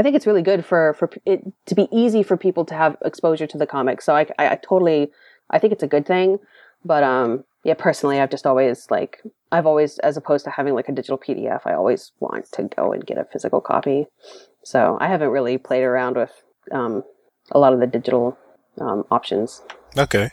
[0.00, 2.96] I think it's really good for for it to be easy for people to have
[3.04, 4.06] exposure to the comics.
[4.06, 5.10] So I, I, I totally,
[5.50, 6.38] I think it's a good thing.
[6.82, 9.20] But um, yeah, personally, I've just always like
[9.52, 12.94] I've always, as opposed to having like a digital PDF, I always want to go
[12.94, 14.06] and get a physical copy.
[14.64, 16.32] So I haven't really played around with
[16.72, 17.04] um,
[17.50, 18.38] a lot of the digital
[18.80, 19.60] um, options.
[19.98, 20.30] Okay.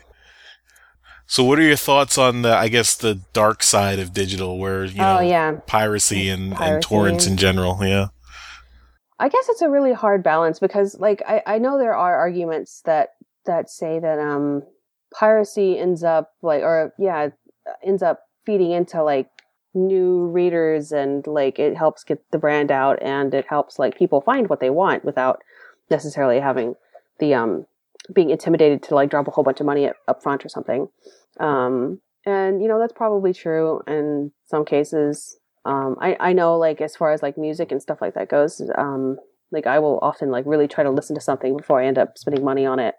[1.26, 4.86] So what are your thoughts on the I guess the dark side of digital, where
[4.86, 7.78] you know oh yeah, piracy and, and torrents in general?
[7.82, 8.08] Yeah.
[9.20, 12.82] I guess it's a really hard balance because like I, I know there are arguments
[12.86, 13.10] that
[13.46, 14.64] that say that um
[15.14, 17.30] piracy ends up like or yeah
[17.84, 19.30] ends up feeding into like
[19.74, 24.22] new readers and like it helps get the brand out and it helps like people
[24.22, 25.42] find what they want without
[25.90, 26.76] necessarily having
[27.20, 27.66] the um
[28.14, 30.88] being intimidated to like drop a whole bunch of money up, front or something.
[31.40, 36.80] Um and you know that's probably true in some cases um I, I know like
[36.82, 39.18] as far as like music and stuff like that goes um
[39.52, 42.18] like i will often like really try to listen to something before i end up
[42.18, 42.96] spending money on it.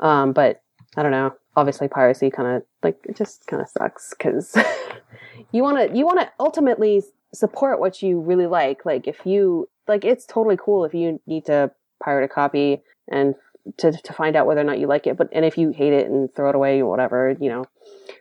[0.00, 0.62] Um but
[0.96, 1.34] i don't know.
[1.56, 4.56] Obviously piracy kind of like it just kind of sucks because
[5.52, 7.02] you want to you want to ultimately
[7.34, 8.86] support what you really like.
[8.86, 13.34] Like if you like it's totally cool if you need to pirate a copy and
[13.78, 15.92] to to find out whether or not you like it but and if you hate
[15.92, 17.64] it and throw it away or whatever you know.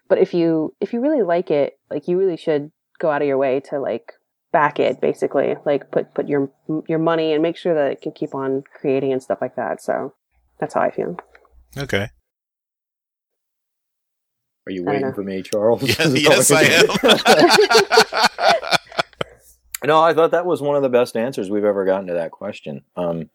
[0.08, 3.28] But if you if you really like it like you really should go out of
[3.28, 4.14] your way to like
[4.52, 6.50] back it basically like put put your
[6.88, 9.82] your money and make sure that it can keep on creating and stuff like that
[9.82, 10.14] so
[10.60, 11.18] that's how i feel
[11.78, 12.08] Okay.
[14.68, 15.84] Are you waiting for me, Charles?
[15.84, 16.88] Yeah, yes, I am.
[19.86, 22.32] no, I thought that was one of the best answers we've ever gotten to that
[22.32, 22.82] question.
[22.96, 23.30] Um,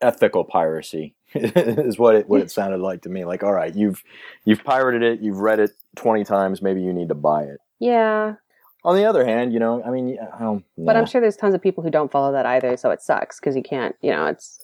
[0.00, 3.24] ethical piracy is what it what it sounded like to me.
[3.24, 4.02] Like, all right, you've
[4.44, 7.58] you've pirated it, you've read it twenty times, maybe you need to buy it.
[7.80, 8.34] yeah
[8.84, 10.64] On the other hand, you know, I mean, I don't.
[10.76, 13.38] but i'm sure there's tons of people who don't follow that either so it sucks
[13.38, 14.58] because you can't you know it's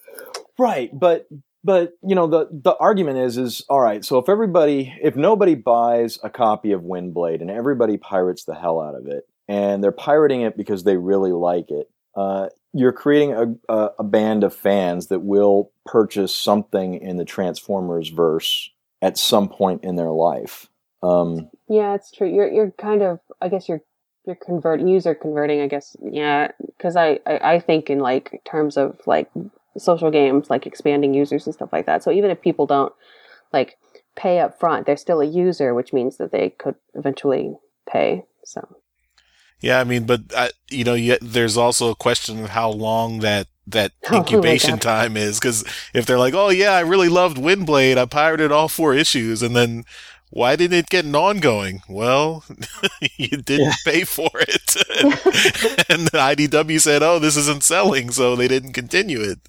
[0.59, 1.29] Right, but
[1.63, 4.05] but you know the the argument is is all right.
[4.05, 8.81] So if everybody, if nobody buys a copy of Windblade and everybody pirates the hell
[8.81, 13.33] out of it, and they're pirating it because they really like it, uh, you're creating
[13.33, 19.17] a, a a band of fans that will purchase something in the Transformers verse at
[19.17, 20.69] some point in their life.
[21.05, 22.29] Um, Yeah, it's true.
[22.29, 23.83] You're you're kind of I guess you're
[24.29, 25.63] you're convert user converting.
[25.63, 29.31] I guess yeah, because I, I I think in like terms of like
[29.79, 32.03] social games, like expanding users and stuff like that.
[32.05, 32.93] So even if people don't
[33.53, 33.79] like
[34.17, 37.57] pay up front, they're still a user, which means that they could eventually
[37.91, 38.27] pay.
[38.45, 38.77] So
[39.61, 43.21] Yeah, I mean, but uh, you know, yet there's also a question of how long
[43.21, 44.83] that that Oh, incubation God.
[44.83, 45.41] time is.
[45.41, 45.65] Because
[45.95, 49.57] if they're like, "Oh yeah, I really loved Windblade, I pirated all four issues," and
[49.57, 49.85] then
[50.31, 51.83] why didn't it get an ongoing?
[51.89, 52.45] Well,
[53.17, 53.75] you didn't Yeah.
[53.85, 54.77] pay for it,
[55.89, 59.41] and the IDW said, "Oh, this isn't selling," so they didn't continue it.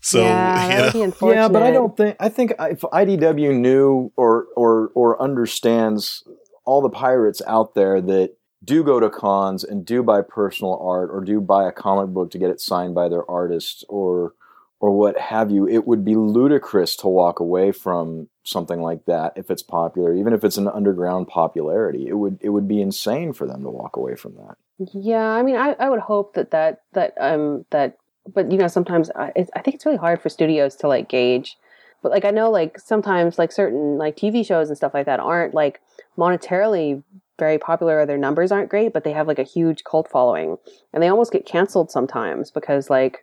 [0.00, 1.42] So yeah, you know, would be unfortunate.
[1.42, 6.24] Yeah, but I don't think I think if IDW knew or or or understands
[6.64, 11.10] all the pirates out there that do go to cons and do buy personal art
[11.12, 14.32] or do buy a comic book to get it signed by their artist or
[14.78, 19.32] or what have you, it would be ludicrous to walk away from something like that
[19.36, 22.06] if it's popular, even if it's an underground popularity.
[22.08, 24.56] It would it would be insane for them to walk away from that.
[24.92, 27.96] Yeah, I mean, I, I would hope that that that um that,
[28.32, 31.56] but you know, sometimes I, I think it's really hard for studios to like gauge.
[32.02, 35.20] But like I know, like sometimes like certain like TV shows and stuff like that
[35.20, 35.80] aren't like
[36.18, 37.02] monetarily
[37.38, 40.58] very popular or their numbers aren't great, but they have like a huge cult following,
[40.92, 43.22] and they almost get canceled sometimes because like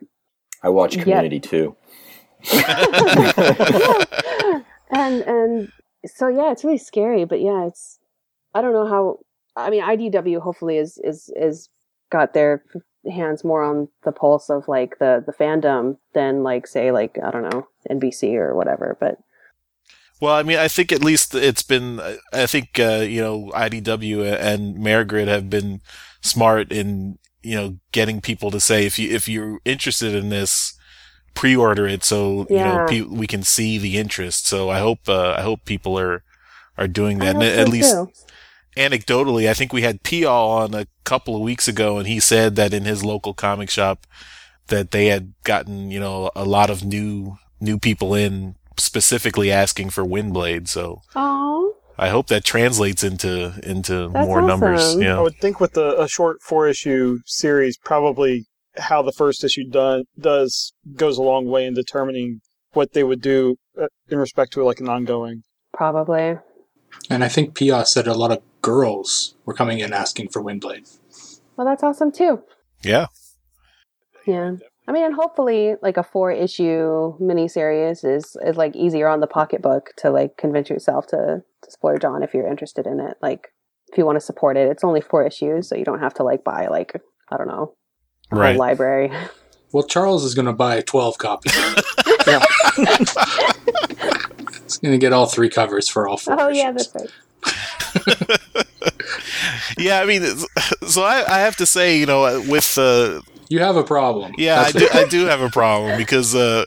[0.63, 1.03] I watch Yeah.
[1.03, 1.75] Community too.
[4.89, 5.71] and and
[6.05, 7.25] so yeah, it's really scary.
[7.25, 7.99] But yeah, it's
[8.53, 9.19] I don't know how.
[9.55, 11.69] I mean, IDW hopefully is is is
[12.11, 12.63] got their
[13.11, 17.31] hands more on the pulse of like the the fandom than like say like I
[17.31, 18.97] don't know NBC or whatever.
[18.99, 19.17] But
[20.21, 22.01] Well, I mean, I think at least it's been.
[22.31, 25.81] I think uh, you know IDW and Mairghread have been
[26.21, 30.77] smart in you know getting people to say if you if you're interested in this,
[31.33, 34.47] pre-order it so you know pe- we can see the interest.
[34.47, 36.23] So I hope uh, I hope people are
[36.77, 37.35] are doing that.
[37.35, 38.11] And at least too.
[38.75, 42.55] anecdotally, I think we had Pial on a couple of weeks ago, and he said
[42.55, 44.07] that in his local comic shop
[44.67, 49.89] that they had gotten you know a lot of new new people in specifically asking
[49.89, 50.67] for Windblade.
[50.67, 51.71] So Aw.
[51.97, 54.95] I hope that translates into into That's more numbers.
[54.95, 55.17] Yeah.
[55.17, 58.45] I would think with a, a short four issue series, probably
[58.77, 62.41] how the first issue done does goes a long way in determining
[62.73, 65.43] what they would do uh, in respect to like an ongoing.
[65.73, 66.37] probably.
[67.09, 70.97] And I think Pia said a lot of girls were coming in asking for Windblade.
[71.55, 72.43] Well, that's awesome too.
[72.83, 73.07] Yeah.
[74.25, 74.55] Yeah.
[74.87, 79.27] I mean, and hopefully, like a four issue miniseries is is like easier on the
[79.27, 83.17] pocketbook to like convince yourself to, to splurge on if you're interested in it.
[83.21, 83.47] Like,
[83.91, 86.23] if you want to support it, it's only four issues, so you don't have to
[86.23, 86.93] like buy like
[87.31, 87.75] I don't know
[88.31, 88.49] a Right.
[88.51, 89.11] whole library.
[89.71, 91.55] Well, Charles is going to buy 12 copies.
[92.27, 92.39] Yeah.
[94.63, 96.57] He's going to get all three covers for all four oh issues.
[96.63, 97.09] yeah, that's right.
[99.77, 99.99] Yeah.
[100.01, 100.23] I mean,
[100.87, 103.21] so I, I have to say, you know, with uh,
[103.53, 104.33] You have a problem.
[104.35, 104.87] Yeah, I do.
[104.91, 106.65] I do have a problem because uh,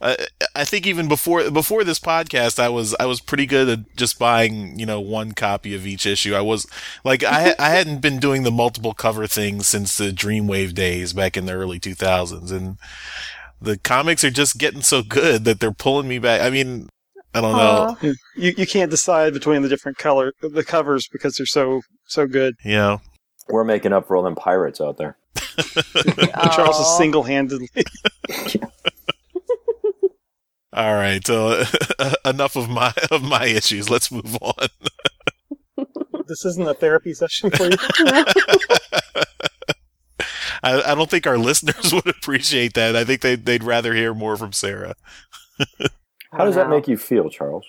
[0.00, 0.16] I,
[0.56, 4.18] I think even before before this podcast, I was I was pretty good at just
[4.18, 6.34] buying you know one copy of each issue.
[6.34, 6.66] I was
[7.04, 11.36] like I I hadn't been doing the multiple cover thing since the Dreamwave days back
[11.36, 12.78] in the early two thousands, and
[13.60, 16.40] the comics are just getting so good that they're pulling me back.
[16.40, 16.88] I mean,
[17.34, 17.96] I don't know.
[18.00, 18.14] You
[18.56, 22.54] you can't decide between the different color the covers because they're so so good.
[22.64, 23.00] Yeah,
[23.50, 25.18] We're making up for all them pirates out there.
[26.54, 27.68] Charles is single handedly.
[30.72, 31.28] all right.
[31.28, 33.90] Uh, so enough of my of my issues.
[33.90, 34.68] Let's move on.
[36.26, 37.76] this isn't a therapy session for you.
[40.64, 42.94] I, I don't think our listeners would appreciate that.
[42.94, 44.94] I think they'd, they'd rather hear more from Sarah.
[46.32, 47.66] How does that make you feel, Charles?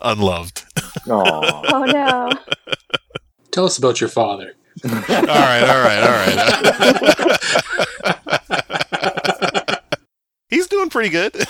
[0.00, 0.64] Unloved.
[1.08, 1.62] Aw.
[1.72, 2.30] Oh no.
[3.52, 4.54] Tell us about your father.
[4.84, 6.38] all right, all right, all right.
[10.48, 11.36] He's doing pretty good.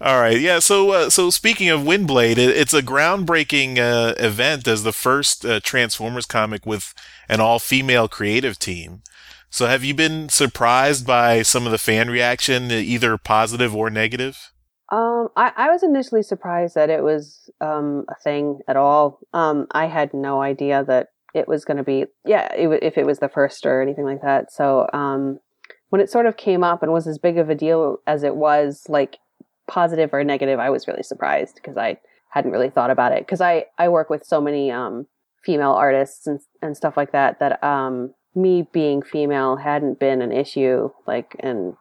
[0.00, 0.60] all right, yeah.
[0.60, 5.44] So, uh, so speaking of Windblade, it, it's a groundbreaking uh, event as the first
[5.44, 6.94] uh, Transformers comic with
[7.28, 9.02] an all-female creative team.
[9.50, 14.52] So, have you been surprised by some of the fan reaction, either positive or negative?
[14.94, 19.18] Um, I, I was initially surprised that it was um, a thing at all.
[19.32, 22.96] Um, I had no idea that it was going to be, yeah, it, wa- if
[22.96, 24.52] it was the first or anything like that.
[24.52, 25.40] So um,
[25.88, 28.36] when it sort of came up and was as big of a deal as it
[28.36, 29.18] was, like
[29.66, 31.98] positive or negative, I was really surprised because I
[32.30, 33.20] hadn't really thought about it.
[33.26, 35.08] Because I, I work with so many um,
[35.44, 40.30] female artists and, and stuff like that, that um, me being female hadn't been an
[40.30, 41.74] issue, like, and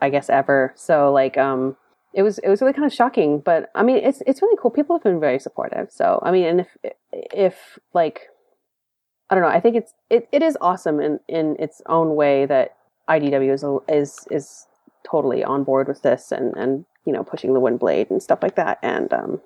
[0.00, 0.72] I guess ever.
[0.76, 1.76] So, like, um,
[2.14, 4.70] it was it was really kind of shocking but i mean it's it's really cool.
[4.70, 5.90] People have been very supportive.
[5.90, 6.68] So i mean and if
[7.12, 8.28] if like
[9.30, 12.46] i don't know i think it's it, it is awesome in in its own way
[12.46, 12.76] that
[13.08, 14.66] idw is is is
[15.04, 18.56] totally on board with this and and you know pushing the Windblade and stuff like
[18.56, 18.78] that.
[18.82, 19.40] And um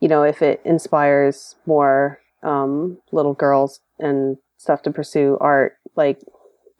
[0.00, 6.20] you know if it inspires more um little girls and stuff to pursue art like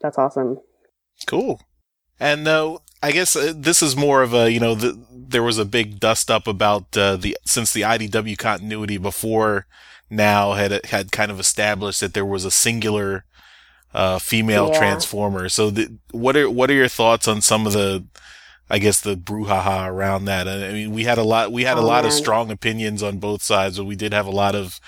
[0.01, 0.59] that's awesome.
[1.25, 1.61] Cool.
[2.19, 5.57] And uh, I guess uh, this is more of a you know the, there was
[5.57, 9.65] a big dust up about uh, the since the IDW continuity before
[10.09, 13.25] now had had kind of established that there was a singular
[13.93, 14.77] uh, female Yeah.
[14.79, 15.49] transformer.
[15.49, 18.05] So the, what are what are your thoughts on some of the
[18.69, 20.47] I guess the brouhaha around that?
[20.47, 23.17] I mean, we had a lot we had a Oh, lot of strong opinions on
[23.19, 24.79] both sides, but we did have a lot of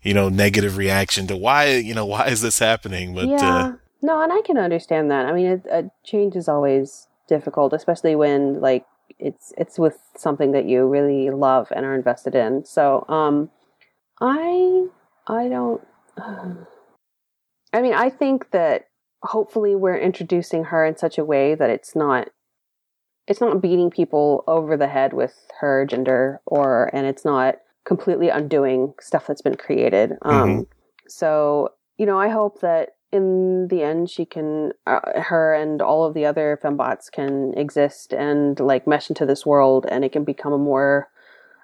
[0.00, 3.14] you know, negative reaction to why, you know, why is this happening?
[3.16, 3.56] But, yeah.
[3.58, 5.26] uh, no, and I can understand that.
[5.26, 8.84] I mean, it, a change is always difficult, especially when like
[9.18, 12.64] it's it's with something that you really love and are invested in.
[12.64, 13.50] So, um,
[14.20, 14.86] I
[15.26, 15.86] I don't.
[17.72, 18.88] I mean, I think that
[19.22, 22.28] hopefully we're introducing her in such a way that it's not
[23.26, 28.28] it's not beating people over the head with her gender or and it's not completely
[28.28, 30.66] undoing stuff that's been created um
[31.08, 36.04] so you know i hope that in the end she can uh, her and all
[36.04, 40.24] of the other fembots can exist and like mesh into this world and it can
[40.24, 41.08] become a more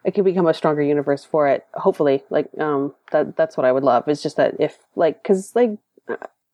[0.04, 2.22] it can become a stronger universe for it hopefully.
[2.30, 4.08] Like um that that's what i would love.
[4.08, 5.72] It's just that if like because like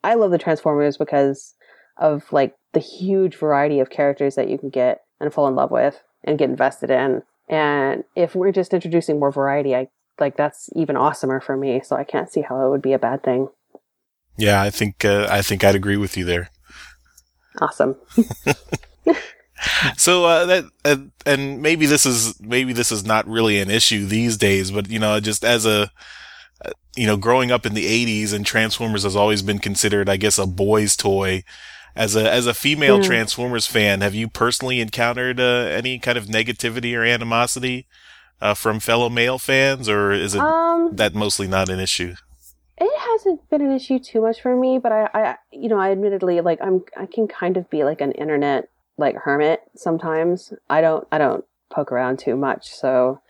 [0.03, 1.55] i love the transformers because
[1.96, 5.70] of like the huge variety of characters that you can get and fall in love
[5.70, 7.22] with and get invested in.
[7.48, 11.81] And if we're just introducing more variety i like that's even awesomer for me.
[11.85, 13.50] So i can't see how it would be a bad thing
[14.40, 16.50] yeah, I think, uh, I think I'd agree with you there.
[17.61, 17.96] awesome
[19.96, 24.07] So uh, that uh, and maybe this is maybe this is not really an issue
[24.07, 25.90] these days, but you know, just as a
[26.64, 30.16] uh, you know, growing up in the '80s and Transformers has always been considered, I
[30.16, 31.44] guess, a boy's toy.
[31.96, 33.03] As a as a female Yeah.
[33.03, 37.87] Transformers fan, have you personally encountered uh, any kind of negativity or animosity
[38.40, 42.14] uh, from fellow male fans, or is it um that mostly not an issue?
[43.25, 46.41] Hasn't been an issue too much for me but i i you know i admittedly
[46.41, 51.07] like i'm i can kind of be like an internet like hermit sometimes i don't
[51.13, 53.21] i don't poke around too much so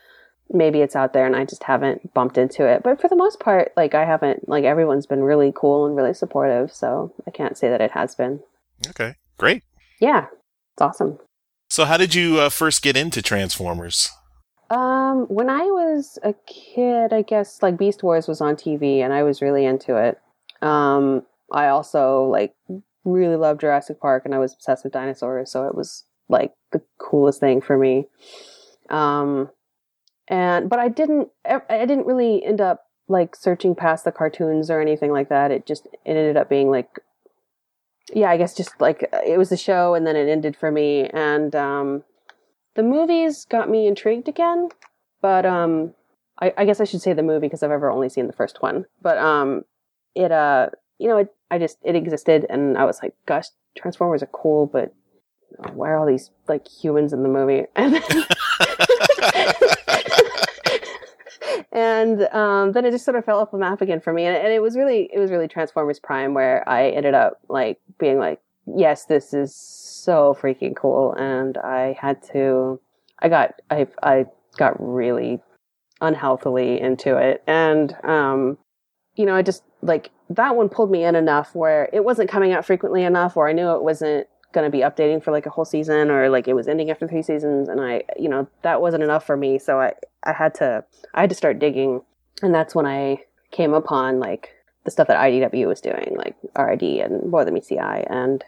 [0.49, 3.39] maybe it's out there and i just haven't bumped into it but for the most
[3.39, 7.57] part like i haven't like everyone's been really cool and really supportive so i can't
[7.57, 8.39] say that it has been
[8.89, 9.63] Okay, great.
[9.99, 10.25] yeah
[10.73, 11.19] it's awesome
[11.69, 14.09] So, how did you uh, first get into Transformers?
[14.71, 19.11] Um, when I was a kid, I guess like Beast Wars was on TV and
[19.11, 20.17] I was really into it.
[20.61, 22.55] Um, I also like
[23.03, 26.81] really loved Jurassic Park and I was obsessed with dinosaurs, so it was like the
[26.97, 28.05] coolest thing for me.
[28.89, 29.49] Um,
[30.29, 34.79] and but I didn't I didn't really end up like searching past the cartoons or
[34.79, 35.51] anything like that.
[35.51, 37.01] It just it ended up being like
[38.13, 41.09] yeah, I guess just like it was the show and then it ended for me
[41.09, 42.03] and um
[42.75, 44.69] the movies got me intrigued again,
[45.21, 45.93] but um,
[46.41, 48.61] I, I guess I should say the movie because I've ever only seen the first
[48.61, 48.85] one.
[49.01, 49.63] But um,
[50.15, 54.23] it uh, you know, it I just it existed, and I was like, gosh, Transformers
[54.23, 54.93] are cool, but
[55.73, 57.65] why are all these like humans in the movie?
[57.75, 58.25] And then,
[61.71, 64.35] and um, then it just sort of fell off the map again for me, and,
[64.35, 68.19] and it was really it was really Transformers Prime where I ended up like being
[68.19, 72.79] like, yes, this is so freaking cool, and I had to,
[73.19, 74.25] I got I I
[74.57, 75.39] got really
[76.01, 78.57] unhealthily into it, and um,
[79.15, 82.53] you know, I just like that one pulled me in enough where it wasn't coming
[82.53, 85.49] out frequently enough, or I knew it wasn't going to be updating for like a
[85.49, 87.69] whole season or like it was ending after three seasons.
[87.69, 89.57] And i you know that wasn't enough for me.
[89.57, 89.93] So i
[90.23, 92.01] i had to i had to start digging.
[92.41, 94.49] And that's when i came upon like
[94.85, 98.43] the stuff that idw was doing like RID and more than meets the eye and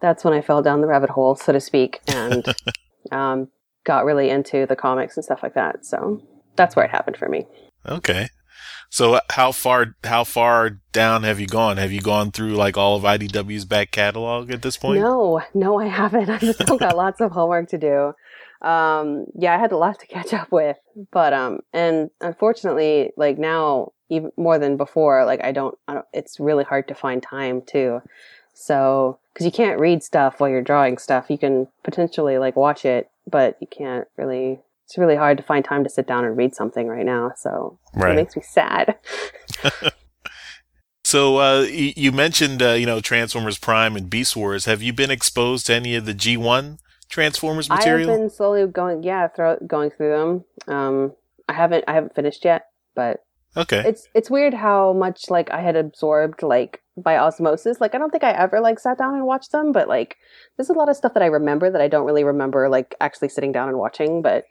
[0.00, 2.54] that's when i fell down the rabbit hole so to speak and
[3.12, 3.48] um,
[3.84, 6.22] got really into the comics and stuff like that so
[6.56, 7.46] that's where it happened for me
[7.88, 8.28] Okay.
[8.88, 11.76] So how far how far down have you gone?
[11.76, 15.00] Have you gone through like all of IDW's back catalog at this point?
[15.00, 16.30] No, no, I haven't.
[16.42, 18.12] I've still got lots of homework to do.
[18.62, 20.78] Um, yeah, I had a lot to catch up with,
[21.12, 26.06] but um, and unfortunately, like now, even more than before, like I don't, I don't
[26.12, 28.00] it's really hard to find time too.
[28.54, 32.84] So, because you can't read stuff while you're drawing stuff, you can potentially like watch
[32.84, 34.60] it, but you can't really.
[34.84, 37.32] It's really hard to find time to sit down and read something right now.
[37.36, 38.12] So Right.
[38.12, 38.96] it makes me sad.
[41.04, 44.64] So uh, you mentioned uh, you know Transformers Prime and Beast Wars.
[44.64, 48.10] Have you been exposed to any of the G1 Transformers material?
[48.10, 50.44] I've been slowly going, yeah, throw, going through them.
[50.74, 51.12] Um,
[51.48, 53.24] I haven't, I haven't finished yet, but
[53.56, 53.82] okay.
[53.86, 57.80] it's it's weird how much like I had absorbed like by osmosis.
[57.80, 60.16] Like I don't think I ever like sat down and watched them, but like
[60.56, 63.28] there's a lot of stuff that I remember that I don't really remember like actually
[63.28, 64.22] sitting down and watching.
[64.22, 64.44] But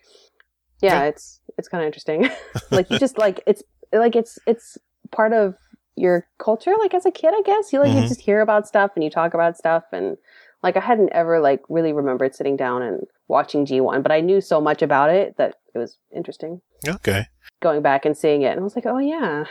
[0.81, 1.07] yeah, Okay.
[1.09, 2.29] it's it's kind of interesting.
[2.71, 4.77] like you just like it's like it's it's
[5.11, 5.55] part of
[5.97, 6.73] your culture.
[6.79, 8.03] Like as a kid, I guess you like Mhm.
[8.03, 10.17] you just hear about stuff and you talk about stuff and
[10.65, 14.41] like I hadn't ever like really remembered sitting down and watching G1, but I knew
[14.41, 17.27] so much about it that it was interesting Okay.
[17.61, 18.51] going back and seeing it.
[18.51, 19.45] And I was like, oh yeah.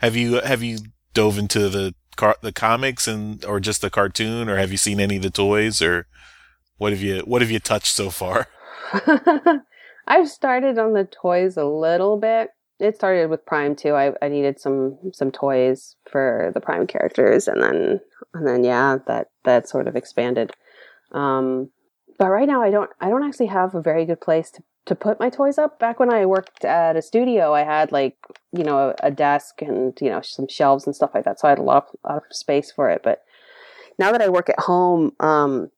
[0.00, 0.78] Have you have you
[1.14, 4.98] dove into the car- the comics and or just the cartoon, or have you seen
[4.98, 6.06] any of the toys, or
[6.78, 8.48] what have you what have you touched so far?
[10.08, 12.50] I've started on the toys a little bit.
[12.82, 13.94] It started with Prime too.
[13.94, 18.00] I, I needed some some toys for the Prime characters, and then
[18.34, 20.52] and then yeah, that that sort of expanded.
[21.12, 21.70] Um,
[22.18, 24.96] but right now, I don't I don't actually have a very good place to to
[24.96, 25.78] put my toys up.
[25.78, 28.16] Back when I worked at a studio, I had like
[28.52, 31.46] you know a, a desk and you know some shelves and stuff like that, so
[31.46, 33.02] I had a lot of, lot of space for it.
[33.04, 33.22] But
[33.96, 35.70] now that I work at home, um,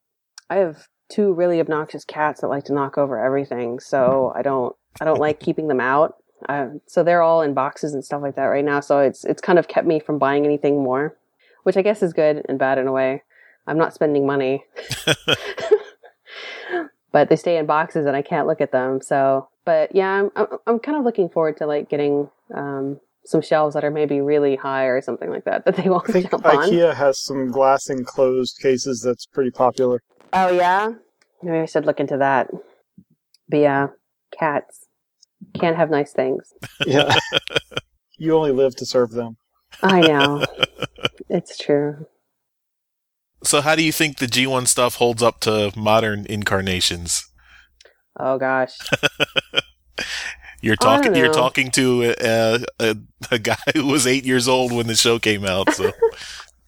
[0.48, 3.78] I have two really obnoxious cats that like to knock over everything.
[3.78, 6.14] So I don't I don't like keeping them out.
[6.48, 8.80] Uh, so they're all in boxes and stuff like that right now.
[8.80, 11.16] So it's it's kind of kept me from buying anything more,
[11.62, 13.22] which I guess is good and bad in a way.
[13.66, 14.64] I'm not spending money,
[17.12, 19.00] but they stay in boxes and I can't look at them.
[19.00, 23.40] So, but yeah, I'm I'm, I'm kind of looking forward to like getting um, some
[23.40, 26.30] shelves that are maybe really high or something like that that they won't I think
[26.30, 26.68] jump on.
[26.68, 30.02] IKEA has some glass enclosed cases that's pretty popular.
[30.32, 30.92] Oh yeah,
[31.42, 32.50] maybe I should look into that.
[33.48, 33.88] But yeah,
[34.38, 34.83] cats
[35.54, 36.52] can't have nice things.
[36.86, 37.16] Yeah.
[38.18, 39.36] you only live to serve them.
[39.82, 40.44] I know.
[41.28, 42.06] it's true.
[43.42, 47.28] So, how do you think the G1 stuff holds up to modern incarnations?
[48.18, 48.72] Oh gosh.
[50.62, 51.14] You're I don't talking.
[51.16, 52.96] You're talking to a, a,
[53.30, 55.74] a guy who was eight years old when the show came out.
[55.74, 55.92] So,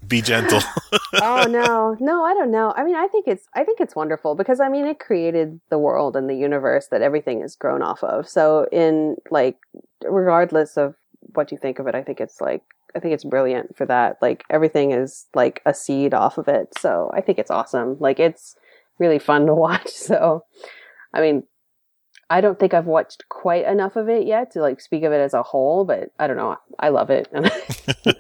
[0.09, 0.61] be gentle.
[1.23, 2.73] oh no, no, I don't know.
[2.77, 5.79] I mean, I think it's I think it's wonderful because I mean, it created the
[5.79, 8.29] world and the universe that everything is grown off of.
[8.29, 9.59] So, in like,
[10.05, 10.95] regardless of
[11.35, 12.63] what you think of it, I think it's like
[12.97, 14.17] I think it's brilliant for that.
[14.23, 16.69] Like everything is like a seed off of it.
[16.79, 17.97] So I think it's awesome.
[18.01, 18.57] Like it's
[18.99, 19.91] really fun to watch.
[19.91, 20.45] So,
[21.13, 21.45] I mean,
[22.29, 25.21] I don't think I've watched quite enough of it yet to like speak of it
[25.21, 26.57] as a whole, but I don't know.
[26.79, 27.29] I love it.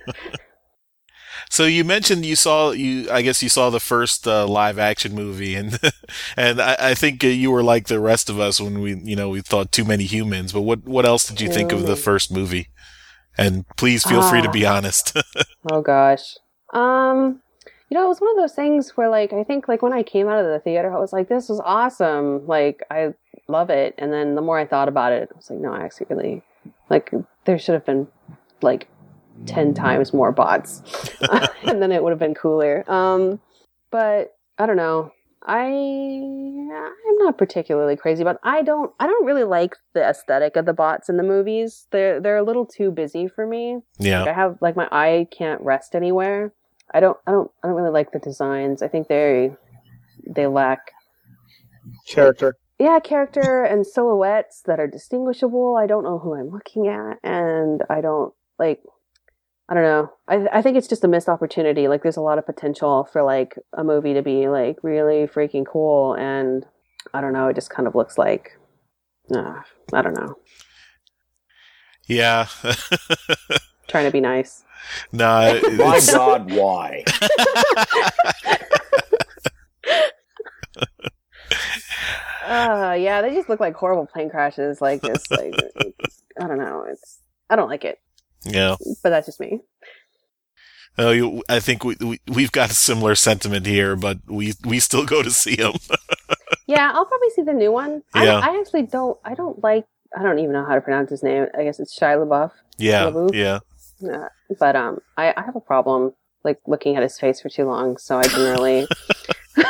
[1.56, 3.10] So you mentioned you saw you.
[3.10, 5.78] I guess you saw the first uh, live action movie, and
[6.36, 9.16] and I, I think uh, you were like the rest of us when we you
[9.16, 10.52] know we thought too many humans.
[10.52, 12.68] But what what else did you think of the first movie?
[13.38, 14.52] And please feel free to Ah.
[14.52, 15.16] be honest.
[15.72, 16.36] Oh gosh.
[16.74, 17.40] Um
[17.88, 20.02] you know, it was one of those things where like I think like when I
[20.02, 22.46] came out of the theater I was like this was awesome.
[22.46, 23.14] Like I
[23.48, 23.94] love it.
[23.96, 26.42] And then the more I thought about it, I was like no, I actually really
[26.90, 27.14] like
[27.46, 28.08] there should have been
[28.60, 28.88] like
[29.44, 30.82] 10 times more bots.
[31.64, 32.84] and then it would have been cooler.
[32.90, 33.40] Um
[33.90, 35.12] but I don't know.
[35.48, 40.66] I I'm not particularly crazy about I don't I don't really like the aesthetic of
[40.66, 41.86] the bots in the movies.
[41.92, 43.80] They're they're a little too busy for me.
[43.98, 46.52] yeah, Like I have like my eye can't rest anywhere.
[46.92, 48.82] I don't I don't I don't really like the designs.
[48.82, 49.54] I think they
[50.26, 50.90] they lack
[52.08, 52.56] Character.
[52.80, 55.76] yeah, character and silhouettes that are distinguishable.
[55.76, 58.80] I don't know who I'm looking at and I don't like
[59.68, 60.12] I don't know.
[60.28, 61.88] I I think it's just a missed opportunity.
[61.88, 65.66] Like there's a lot of potential for like a movie to be like really freaking
[65.66, 66.64] cool and
[67.12, 68.58] I don't know, it just kind of looks like
[69.34, 69.60] uh,
[69.92, 70.36] I don't know.
[72.06, 72.46] yeah.
[73.88, 74.64] Trying to be nice.
[75.12, 77.04] no, My God, why?
[82.44, 84.80] Uh, yeah, they just look like horrible plane crashes.
[84.80, 85.54] Like this like
[86.40, 86.84] I don't know.
[86.88, 87.18] It's
[87.50, 87.98] I don't like it,
[88.46, 88.76] yeah.
[89.02, 89.60] but that's just me.
[90.98, 94.80] Oh, you, I think we, we we've got a similar sentiment here, but we we
[94.80, 95.74] still go to see them.
[96.68, 98.02] Yeah, I'll probably see the new one.
[98.12, 98.38] I, Yeah.
[98.38, 99.18] I actually don't.
[99.24, 99.86] I don't like.
[100.16, 101.46] I don't even know how to pronounce his name.
[101.56, 102.50] I guess it's Shia LaBeouf.
[102.76, 103.34] yeah, LaBeouf?
[103.34, 103.60] yeah.
[104.08, 104.28] Uh,
[104.58, 106.12] but um, I, I have a problem
[106.44, 108.86] like looking at his face for too long, so I generally.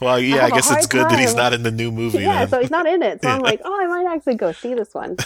[0.00, 0.44] Well, yeah.
[0.44, 2.20] I, a guess it's good that he's not in the new movie.
[2.20, 2.48] yeah, then.
[2.48, 3.22] so he's not in it.
[3.22, 5.16] So I'm like, oh, I might actually go see this one.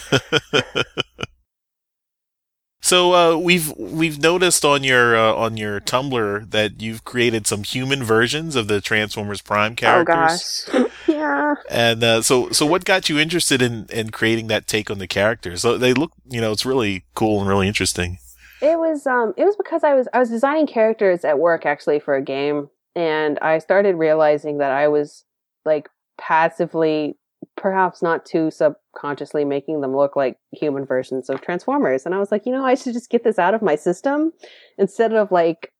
[2.85, 7.63] So uh, we've we've noticed on your uh, on your Tumblr that you've created some
[7.63, 10.69] human versions of the Transformers Prime characters.
[10.71, 10.91] Oh gosh.
[11.07, 11.55] yeah.
[11.67, 15.07] And uh, so so what got you interested in in creating that take on the
[15.07, 15.63] characters?
[15.63, 18.19] So they look, you know, it's really cool and really interesting.
[18.61, 21.99] It was um it was because I was I was designing characters at work actually
[21.99, 25.25] for a game and I started realizing that I was
[25.65, 27.17] like passively
[27.55, 28.51] perhaps not too
[28.95, 32.65] subconsciously making them look like human versions of Transformers and I was like, you know,
[32.65, 34.33] I should just get this out of my system
[34.77, 35.71] instead of like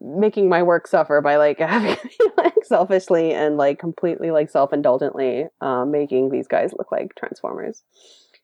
[0.00, 1.96] making my work suffer by like having
[2.36, 7.82] like selfishly and like completely like self-indulgently um, making these guys look like Transformers.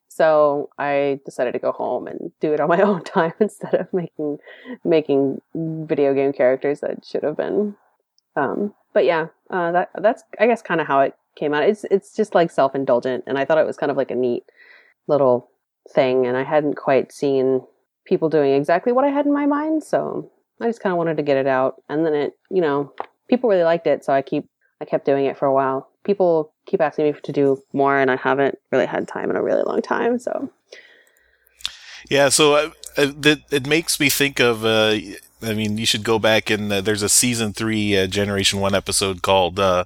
[0.08, 3.92] So I decided to go home and do it on my own time instead of
[3.92, 4.38] making
[4.84, 7.74] making video game characters that should have been.
[8.36, 11.64] Um, but yeah, uh, that that's I guess kind of how it came out.
[11.64, 14.16] It's it's just like self indulgent, and I thought it was kind of like a
[14.16, 14.44] neat
[15.06, 15.50] little
[15.92, 17.62] thing, and I hadn't quite seen
[18.04, 20.30] people doing exactly what I had in my mind, so
[20.60, 22.92] I just kind of wanted to get it out, and then it, you know,
[23.28, 24.48] people really liked it, so I keep
[24.80, 25.88] I kept doing it for a while.
[26.04, 29.42] People keep asking me to do more, and I haven't really had time in a
[29.42, 30.18] really long time.
[30.18, 30.50] So,
[32.10, 34.64] Yeah, so uh, uh, that it makes me think of.
[34.64, 34.96] Uh,
[35.42, 38.74] I mean, you should go back and uh, there's a season three uh, Generation One
[38.74, 39.84] episode called uh,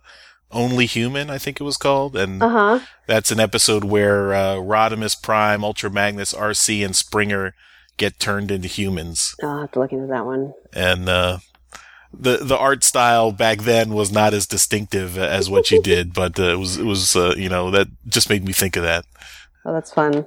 [0.50, 2.80] "Only Human," I think it was called, and Uh huh.
[3.06, 7.54] that's an episode where uh, Rodimus Prime, Ultra Magnus, RC, and Springer
[7.96, 10.52] get turned into humans, I'll have to look into that one.
[10.72, 11.38] and uh,
[12.12, 16.38] the the art style back then was not as distinctive as what you did, but
[16.38, 19.04] uh, it was it was uh, you know that just made me think of that.
[19.66, 20.26] Oh, that's fun.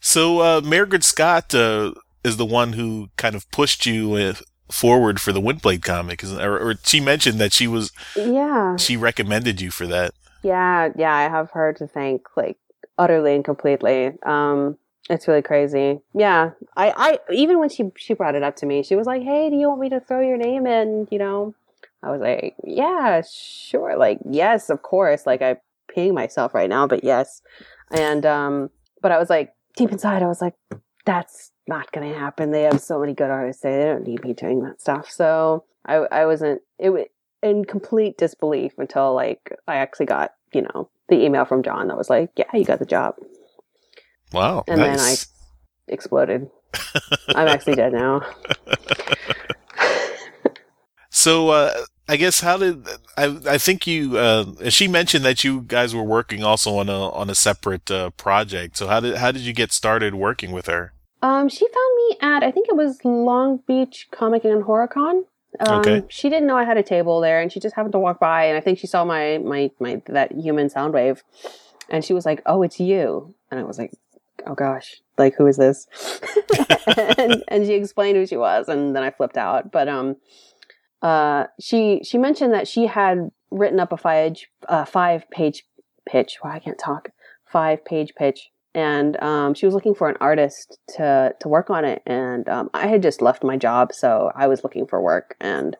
[0.00, 1.92] So uh, Mairghread Scott uh,
[2.24, 4.34] is the one who kind of pushed you uh,
[4.72, 8.76] forward for the Windblade comic, or, or she mentioned that she was Yeah.
[8.76, 10.12] she recommended you for that.
[10.42, 12.58] Yeah, yeah, I have her to thank like
[12.98, 14.12] utterly and completely.
[14.24, 14.78] Um
[15.10, 16.00] it's really crazy.
[16.14, 16.50] Yeah.
[16.76, 19.50] I I even when she she brought it up to me, she was like, "Hey,
[19.50, 21.54] do you want me to throw your name in, you know?"
[22.02, 25.58] I was like, "Yeah, sure." Like, "Yes, of course." Like I'm
[25.94, 27.42] peeing myself right now, but yes.
[27.90, 28.70] And um
[29.00, 30.54] but I was like deep inside I was like,
[31.04, 32.50] "That's not going to happen.
[32.50, 33.62] They have so many good artists.
[33.62, 37.04] They don't need me doing that stuff." So, I I wasn't it wa
[37.42, 41.96] in complete disbelief until like I actually got, you know, the email from John that
[41.96, 43.16] was like, "Yeah, you got the job."
[44.32, 45.16] Wow, And then I
[45.88, 46.48] Exploded.
[47.28, 48.22] I'm actually dead now.
[51.14, 51.72] So uh,
[52.08, 52.88] I guess how did
[53.18, 53.38] I?
[53.46, 54.16] I think you.
[54.16, 58.10] Uh, she mentioned that you guys were working also on a on a separate uh,
[58.10, 58.78] project.
[58.78, 60.94] So how did how did you get started working with her?
[61.22, 65.22] Um, she found me at I think it was Long Beach Comic and HorrorCon.
[65.60, 66.02] Um, Okay.
[66.08, 68.44] She didn't know I had a table there, and she just happened to walk by,
[68.46, 71.22] and I think she saw my my my that human Soundwave,
[71.88, 73.92] and she was like, "Oh, it's you," and I was like,
[74.46, 75.86] "Oh gosh, like who is this?"
[77.18, 79.70] and, and she explained who she was, and then I flipped out.
[79.70, 80.16] But um,
[81.02, 84.36] uh, she she mentioned that she had written up a five
[84.68, 85.66] uh, five page
[86.08, 86.38] pitch.
[86.42, 87.10] Wow, I can't talk.
[87.44, 91.84] Five page pitch and um, she was looking for an artist to to work on
[91.84, 92.02] it.
[92.06, 95.36] And um, I had just left my job, so I was looking for work.
[95.40, 95.76] And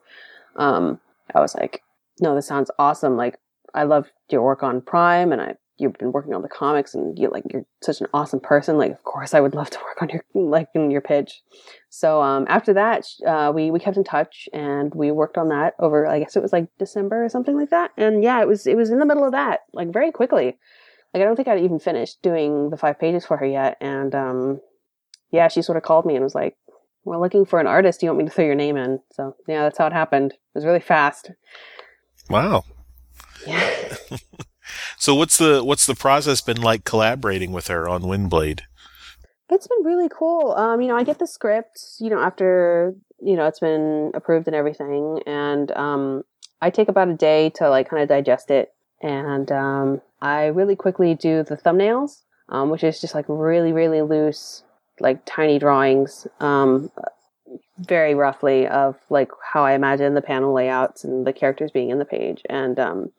[0.55, 0.99] um,
[1.33, 1.83] I was like,
[2.19, 3.17] "No, this sounds awesome!
[3.17, 3.39] Like,
[3.73, 7.17] I love your work on Prime, and I you've been working on the comics, and
[7.17, 8.77] you like you're such an awesome person.
[8.77, 11.41] Like, of course, I would love to work on your like in your pitch."
[11.89, 15.73] So um, after that, uh, we we kept in touch, and we worked on that
[15.79, 16.05] over.
[16.05, 17.89] I guess it was like December or something like that.
[17.97, 20.59] And yeah, it was it was in the middle of that, like very quickly
[21.13, 23.77] like I don't think I'd even finished doing the five pages for her yet.
[23.81, 24.61] And um,
[25.31, 26.55] yeah, she sort of called me and was like,
[27.05, 27.99] "We're looking for an artist.
[27.99, 30.33] Do you want me to throw your name in?" So yeah, that's how it happened.
[30.33, 31.31] It was really fast.
[32.29, 32.63] Wow.
[33.45, 33.95] Yeah.
[34.97, 38.61] So what's the what's the process been like collaborating with her on Windblade?
[39.49, 40.53] It's been really cool.
[40.53, 44.47] Um, you know, I get the script, you know, after, you know, it's been approved
[44.47, 45.19] and everything.
[45.27, 46.23] And um,
[46.61, 48.72] I take about a day to like kind of digest it.
[49.03, 54.01] And um, I really quickly do the thumbnails, um, which is just like really, really
[54.01, 54.63] loose,
[54.99, 56.89] like tiny drawings, um,
[57.77, 61.99] very roughly of like how I imagine the panel layouts and the characters being in
[61.99, 62.41] the page.
[62.49, 63.11] And um,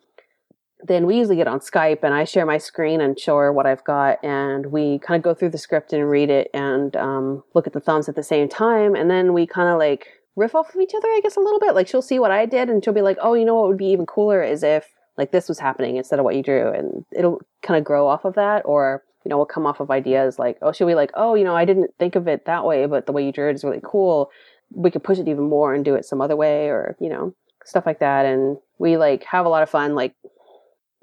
[0.83, 3.67] then we usually get on Skype and I share my screen and show her what
[3.67, 7.43] I've got and we kind of go through the script and read it and um,
[7.55, 10.55] look at the thumbs at the same time and then we kind of like riff
[10.55, 12.69] off of each other I guess a little bit like she'll see what I did
[12.69, 15.33] and she'll be like oh you know what would be even cooler is if like
[15.33, 18.35] this was happening instead of what you drew and it'll kind of grow off of
[18.35, 21.35] that or you know we'll come off of ideas like oh should we like oh
[21.35, 23.55] you know I didn't think of it that way but the way you drew it
[23.55, 24.31] is really cool.
[24.73, 27.35] We could push it even more and do it some other way or you know
[27.65, 28.27] stuff like that.
[28.27, 30.15] And we like have a lot of fun like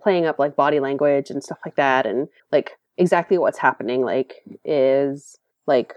[0.02, 2.06] playing up like body language and stuff like that.
[2.06, 5.94] And like exactly what's happening like is like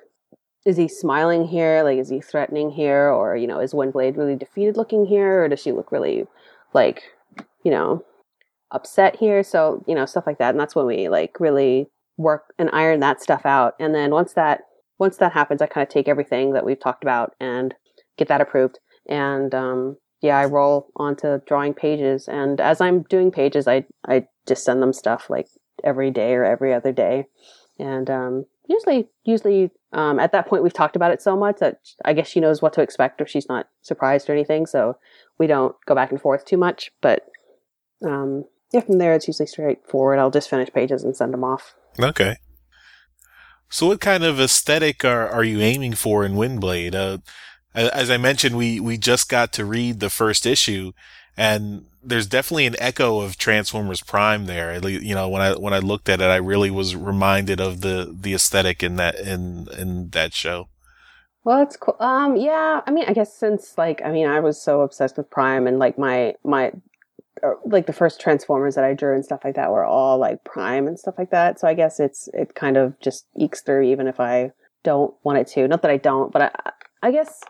[0.65, 1.83] is he smiling here?
[1.83, 3.11] Like is he threatening here?
[3.11, 5.45] Or you know is windblade really defeated looking here?
[5.45, 6.27] Or does she look really
[6.73, 7.03] like
[7.65, 8.05] you know
[8.71, 9.43] upset here.
[9.43, 10.51] So you know stuff like that.
[10.51, 13.75] And that's when we like really work and iron that stuff out.
[13.81, 14.61] And then once that
[14.99, 17.75] once that happens i kind of take everything that we've talked about and
[18.17, 18.79] get that approved.
[19.09, 24.27] And um yeah, I roll onto drawing pages, and as I'm doing pages, I I
[24.47, 25.49] just send them stuff like
[25.85, 27.27] every day or every other day,
[27.79, 31.81] and um, usually usually um, at that point we've talked about it so much that
[32.07, 34.97] I guess she knows what to expect, or she's not surprised or anything, so
[35.39, 36.91] we don't go back and forth too much.
[37.03, 37.29] But
[38.05, 40.19] um, yeah, from there it's usually straightforward.
[40.19, 41.75] I'll just finish pages and send them off.
[41.99, 42.37] Okay.
[43.69, 46.95] So what kind of aesthetic are, are you aiming for in Windblade?
[46.95, 47.19] Uh,
[47.75, 50.93] as I mentioned, we, we just got to read the first issue
[51.37, 54.77] and there's definitely an echo of Transformers Prime there.
[54.89, 58.15] You know, when I, when I looked at it, I really was reminded of the,
[58.17, 60.69] the aesthetic in that, in, in that show.
[61.43, 61.97] Well, it's cool.
[62.01, 65.31] Um, yeah, I mean, I guess since like, I mean, I was so obsessed with
[65.31, 66.73] Prime and like my, my,
[67.43, 70.45] Uh, like the first Transformers that I drew and stuff like that were all like
[70.45, 71.59] Prime and stuff like that.
[71.59, 74.53] So I guess it's it kind of just ekes through even if I
[74.85, 75.67] don't want it to.
[75.67, 76.71] Not that I don't, but I
[77.03, 77.41] I guess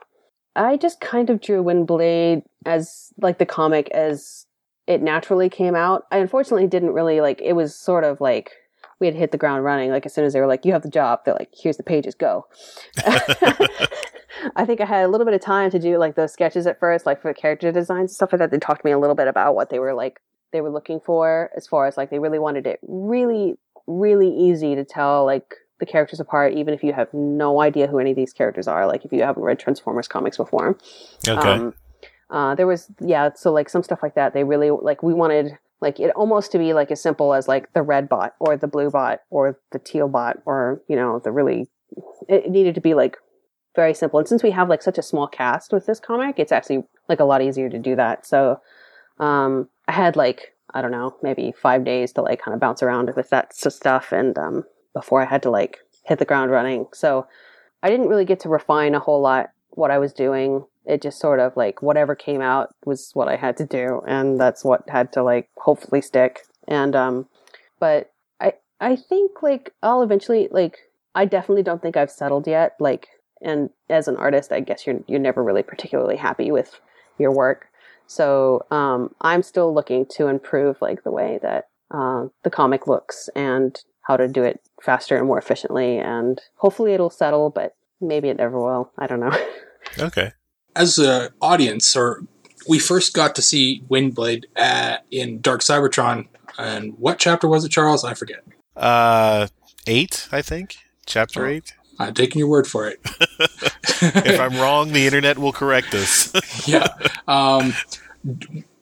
[0.56, 4.46] I just kind of drew Windblade as like the comic as
[4.86, 6.04] it naturally came out.
[6.10, 8.52] I unfortunately didn't really like it was sort of like
[9.00, 9.90] we had hit the ground running.
[9.90, 11.82] Like as soon as they were like, "You have the job," they're like, "Here's the
[11.82, 12.46] pages, go."
[14.56, 16.78] I think I had a little bit of time to do like those sketches at
[16.78, 18.50] first, like for the character designs stuff like that.
[18.50, 20.20] They talked to me a little bit about what they were like
[20.52, 23.56] they were looking for as far as like they really wanted it really,
[23.86, 27.98] really easy to tell like the characters apart, even if you have no idea who
[27.98, 28.86] any of these characters are.
[28.86, 30.78] Like if you haven't read Transformers comics before.
[31.26, 31.48] Okay.
[31.48, 31.74] Um,
[32.30, 34.32] uh, there was yeah, so like some stuff like that.
[34.32, 37.72] They really like we wanted like it almost to be like as simple as like
[37.72, 41.30] the red bot or the blue bot or the teal bot or you know the
[41.30, 41.68] really
[42.28, 43.16] it needed to be like
[43.74, 44.18] very simple.
[44.18, 47.20] And since we have like such a small cast with this comic, it's actually like
[47.20, 48.26] a lot easier to do that.
[48.26, 48.60] So
[49.18, 52.82] um, I had like I don't know maybe five days to like kind of bounce
[52.82, 56.86] around with that stuff and um, before I had to like hit the ground running.
[56.92, 57.26] So
[57.82, 60.66] I didn't really get to refine a whole lot what I was doing.
[60.86, 64.38] It just sort of like whatever came out was what I had to do, and
[64.38, 66.42] that's what had to like hopefully stick.
[66.68, 67.28] And um,
[67.80, 70.78] but I I think like I'll eventually like
[71.14, 72.74] I definitely don't think I've settled yet.
[72.80, 73.08] Like,
[73.44, 76.80] and as an artist, I guess you're you're never really particularly happy with
[77.18, 77.66] your work.
[78.06, 83.28] So um, I'm still looking to improve like the way that uh, the comic looks
[83.36, 85.98] and how to do it faster and more efficiently.
[85.98, 88.90] And hopefully it'll settle, but maybe it never will.
[88.98, 89.32] I don't know.
[89.98, 90.32] Okay.
[90.74, 92.22] As an audience, or
[92.68, 96.26] we first got to see Windblade at, in Dark Cybertron,
[96.58, 98.02] and what chapter was it, Charles?
[98.02, 98.42] I forget.
[98.74, 99.46] Uh,
[99.86, 100.76] eight, I think.
[101.06, 101.50] Chapter Oh.
[101.50, 101.74] eight.
[101.98, 103.00] I'm taking your word for it.
[104.06, 106.30] If I'm wrong, the internet will correct us.
[106.68, 106.88] yeah.
[107.26, 107.72] Um,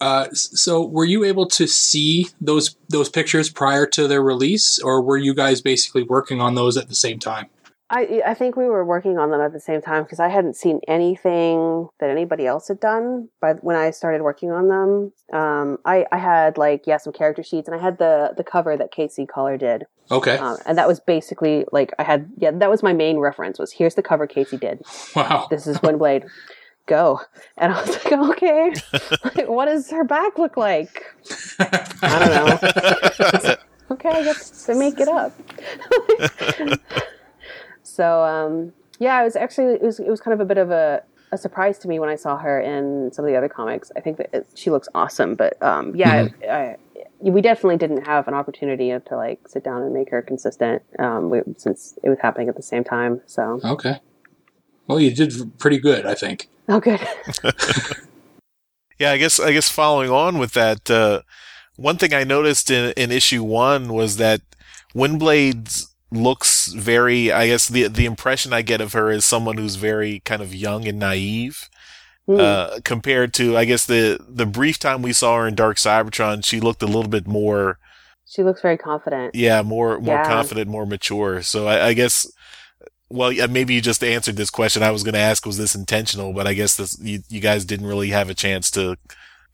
[0.00, 5.00] uh, so, were you able to see those those pictures prior to their release, or
[5.00, 7.50] were you guys basically working on those at the same time?
[7.92, 10.56] I I think we were working on them at the same time because I hadn't
[10.56, 13.28] seen anything that anybody else had done.
[13.40, 17.42] But when I started working on them, um, I I had like yeah some character
[17.42, 20.36] sheets and I had the the cover that Casey Coller did, Okay.
[20.36, 23.72] um, and that was basically like I had yeah that was my main reference was
[23.72, 24.82] here's the cover Casey did.
[25.16, 25.46] wow.
[25.50, 26.28] This is Windblade.
[26.86, 27.20] Go
[27.56, 28.72] and I was like okay,
[29.24, 31.04] like, what does her back look like?
[31.60, 33.54] I don't know.
[33.92, 35.32] okay, I guess to make it up.
[37.82, 40.70] so um, yeah, it was actually it was it was kind of a bit of
[40.70, 43.92] a, a surprise to me when I saw her in some of the other comics.
[43.96, 46.76] I think that it, she looks awesome, but um, yeah, I,
[47.30, 51.30] we definitely didn't have an opportunity to like sit down and make her consistent um,
[51.30, 53.20] we, since it was happening at the same time.
[53.26, 54.00] So Okay.
[54.88, 56.48] Well, you did pretty good, I think.
[56.68, 57.00] oh, good.
[59.02, 61.22] Yeah, I guess I guess following on with that, uh,
[61.74, 64.42] one thing I noticed in, in issue one was that
[64.94, 67.32] Windblade looks very.
[67.32, 70.54] I guess the the impression I get of her is someone who's very kind of
[70.54, 71.68] young and naive.
[72.28, 76.44] Uh, compared to, I guess the the brief time we saw her in Dark Cybertron,
[76.44, 77.78] she looked a little bit more,
[78.24, 79.34] she looks very confident.
[79.34, 80.24] yeah, more more Yeah.
[80.28, 81.42] confident, more mature.
[81.42, 82.30] So I, I guess,
[83.10, 84.82] well, yeah, maybe you just answered this question.
[84.82, 86.32] I was going to ask, was this intentional?
[86.32, 88.96] But I guess this you, you guys didn't really have a chance to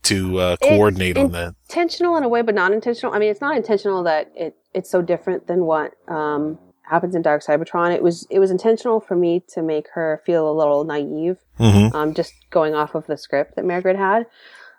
[0.03, 1.55] to uh, It- coordinate on that.
[1.69, 3.13] intentional in a way, but not intentional.
[3.13, 6.57] I mean, it's not intentional that it it's so different than what um,
[6.89, 7.93] happens in Dark Cybertron.
[7.93, 11.95] It was it was intentional for me to make her feel a little naive, Mm-hmm.
[11.95, 14.25] um, just going off of the script that Mairghread had.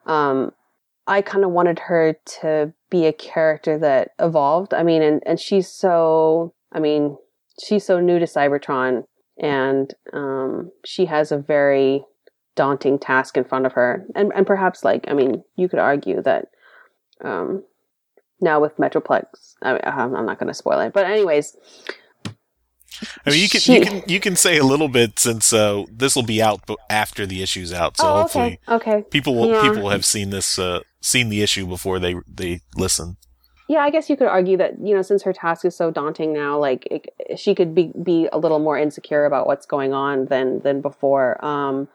[0.06, 0.52] Um,
[1.06, 4.72] I kind of wanted her to be a character that evolved.
[4.74, 6.54] I mean, and and she's so.
[6.72, 7.16] I mean,
[7.62, 9.04] she's so new to Cybertron,
[9.38, 12.04] and um, she has a very
[12.56, 16.22] daunting task in front of her, and and perhaps like I mean, you could argue
[16.22, 16.46] that
[17.24, 17.64] um,
[18.40, 19.24] now with Metroplex,
[19.62, 21.56] I mean, I'm not going to spoil it, but anyways,
[23.26, 25.84] I mean, you can She- you can you can say a little bit since uh,
[25.90, 29.48] this will be out after the issue's out, so oh, hopefully okay, okay, people will
[29.50, 29.62] Yeah.
[29.62, 33.16] people will have seen this uh, seen the issue before they they listen.
[33.68, 36.32] yeah, I guess you could argue that you know since her task is so daunting
[36.32, 40.26] now, like it, she could be be a little more insecure about what's going on
[40.26, 41.42] than than before.
[41.44, 41.88] Um,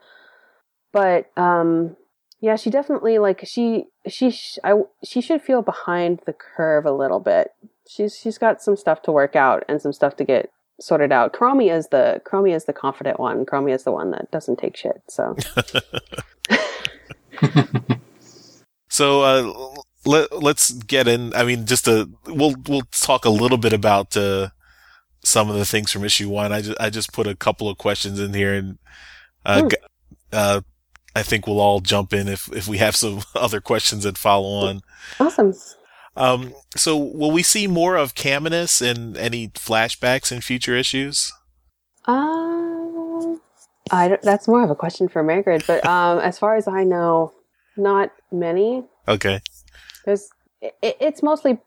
[0.91, 1.95] but um,
[2.39, 6.91] yeah, she definitely like she she sh- I she should feel behind the curve a
[6.91, 7.51] little bit.
[7.87, 11.33] She's she's got some stuff to work out and some stuff to get sorted out.
[11.33, 13.45] Chromie is the Chromie is the confident one.
[13.45, 15.01] Chromie is the one that doesn't take shit.
[15.09, 15.35] So
[18.89, 21.33] So uh, let let's get in.
[21.33, 24.49] I mean, just a we'll we'll talk a little bit about uh,
[25.23, 26.53] some of the things from issue one.
[26.53, 28.77] I just I just put a couple of questions in here, and
[29.45, 29.67] uh, Hmm.
[30.31, 30.61] uh,
[31.15, 34.67] I think we'll all jump in if, if we have some other questions that follow
[34.67, 34.81] on.
[35.19, 35.53] Awesome.
[36.15, 41.33] Um, so will we see more of Caminus in any flashbacks in future issues?
[42.05, 43.41] Um,
[43.91, 46.83] I don't, that's more of a question for Mairghread, but um, as far as I
[46.83, 47.33] know,
[47.77, 48.85] not many.
[49.07, 49.41] Okay.
[50.05, 50.29] There's
[50.61, 51.57] it, it's mostly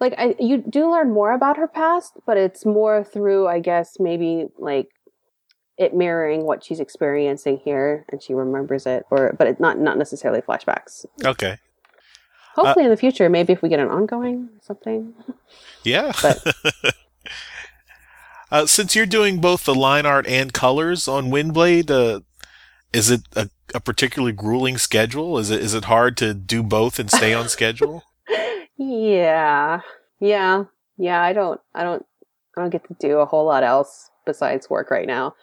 [0.00, 3.96] like I, you do learn more about her past, but it's more through I guess
[3.98, 4.88] maybe like
[5.76, 9.98] it mirroring what she's experiencing here, and she remembers it, or but it's not not
[9.98, 11.04] necessarily flashbacks.
[11.24, 11.58] Okay.
[12.54, 15.14] Hopefully, in the future, maybe if we get an ongoing something.
[15.84, 16.12] Yeah.
[16.20, 16.54] But-
[18.50, 22.20] uh, since you're doing both the line art and colors on Windblade, uh,
[22.92, 25.38] is it a, a particularly grueling schedule?
[25.38, 28.02] Is it is it hard to do both and stay on schedule?
[28.80, 29.80] Yeah,
[30.20, 30.64] yeah,
[30.98, 31.20] yeah.
[31.20, 32.06] I don't, I don't,
[32.56, 35.34] I don't get to do a whole lot else besides work right now.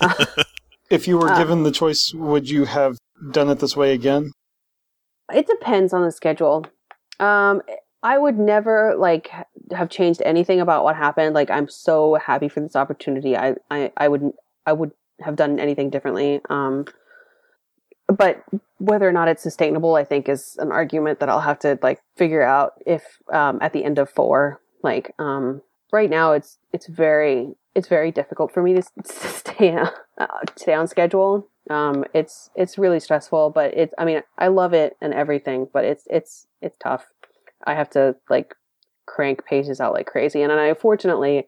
[0.90, 2.96] If you were Uh, given the choice, would you have
[3.32, 4.30] done it this way again?
[5.32, 6.66] It depends on the schedule.
[7.20, 7.62] Um,
[8.02, 9.30] I would never like
[9.72, 11.34] have changed anything about what happened.
[11.34, 13.36] Like, I'm so happy for this opportunity.
[13.36, 14.32] I, I, I would,
[14.66, 16.40] I would have done anything differently.
[16.48, 16.86] Um,
[18.06, 18.42] but
[18.78, 22.00] whether or not it's sustainable, I think is an argument that I'll have to like
[22.16, 23.02] figure out if
[23.32, 24.60] um, at the end of four.
[24.82, 25.60] Like, um,
[25.92, 29.76] right now, it's it's very it's very difficult for me to, stay
[30.18, 30.26] uh,
[30.56, 31.48] stay on schedule.
[31.70, 35.84] Um, it's it's really stressful, but it's I mean I love it and everything, but
[35.84, 37.06] it's it's it's tough.
[37.66, 38.54] I have to like
[39.06, 41.46] crank pages out like crazy, and I unfortunately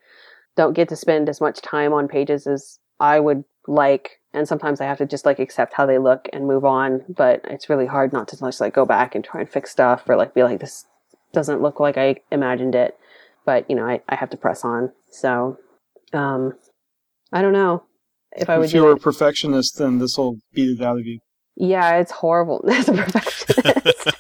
[0.57, 4.21] don't get to spend as much time on pages as I would like.
[4.33, 7.05] And sometimes I have to just like accept how they look and move on.
[7.09, 10.09] But it's really hard not to just like go back and try and fix stuff
[10.09, 10.87] or like be like this
[11.33, 12.99] doesn't look like I imagined it.
[13.47, 14.93] But you know I, I have to press on.
[15.11, 15.59] So
[16.13, 16.55] um,
[17.33, 17.85] I don't know
[18.37, 21.07] if I would if you were a perfectionist, then this will beat it out of
[21.07, 21.21] you.
[21.57, 24.11] Yeah, it's horrible as a perfectionist.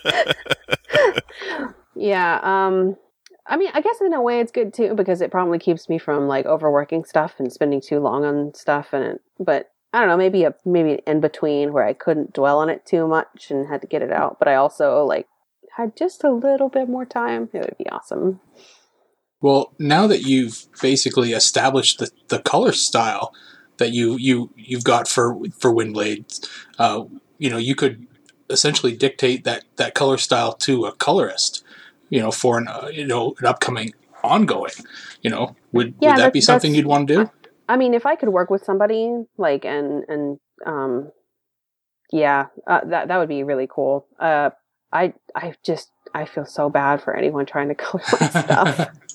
[1.97, 2.97] yeah, um
[3.47, 5.99] I mean, I guess in a way it's good too because it probably keeps me
[5.99, 10.09] from like overworking stuff and spending too long on stuff and it, but I don't
[10.09, 13.67] know, maybe a maybe in between where I couldn't dwell on it too much and
[13.67, 15.27] had to get it out, but I also like
[15.77, 17.49] had just a little bit more time.
[17.53, 18.41] It would be awesome.
[19.41, 23.33] Well, now that you've basically established the, the color style
[23.81, 27.05] that you you you've got for for Windblade, uh,
[27.39, 28.07] you know, you could
[28.49, 31.65] essentially dictate that that color style to a colorist,
[32.09, 34.73] you know, for an uh, you know an upcoming ongoing.
[35.23, 37.31] You know, would Yeah, would that be something you'd want to do?
[37.69, 41.11] I mean, if I could work with somebody like and and um,
[42.13, 44.07] yeah, uh, that that would be really cool.
[44.19, 44.51] Uh,
[44.93, 48.91] I I just I feel so bad for anyone trying to color my stuff.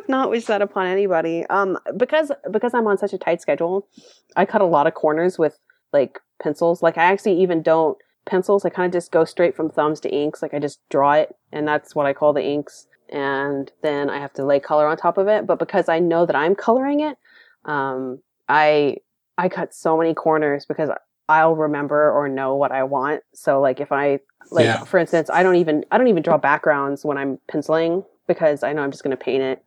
[0.00, 1.44] Would not wish that upon anybody.
[1.50, 3.86] Um, because because I'm on such a tight schedule,
[4.34, 5.58] I cut a lot of corners with
[5.92, 6.82] like pencils.
[6.82, 8.64] Like I actually even don't pencils.
[8.64, 10.40] I kind of just go straight from thumbs to inks.
[10.40, 12.86] Like I just draw it, and that's what I call the inks.
[13.10, 15.46] And then I have to lay color on top of it.
[15.46, 17.18] But because I know that I'm coloring it,
[17.66, 18.96] um, I
[19.36, 20.88] I cut so many corners because
[21.28, 23.22] I'll remember or know what I want.
[23.34, 24.20] So like if I
[24.50, 24.84] like Yeah.
[24.84, 28.72] for instance, I don't even I don't even draw backgrounds when I'm penciling because I
[28.72, 29.62] know I'm just going to paint it.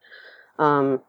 [0.60, 1.02] Um,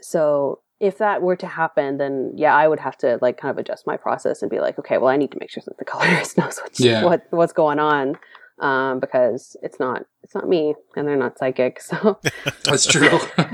[0.00, 3.58] so if that were to happen, then yeah, I would have to like kind of
[3.58, 5.84] adjust my process and be like, okay, well, I need to make sure that the
[5.94, 7.04] colorist knows what's, Yeah.
[7.04, 8.16] what what's going on.
[8.60, 11.80] Um, because it's not it's not me and they're not psychic.
[11.80, 12.18] So
[12.64, 13.18] That's true.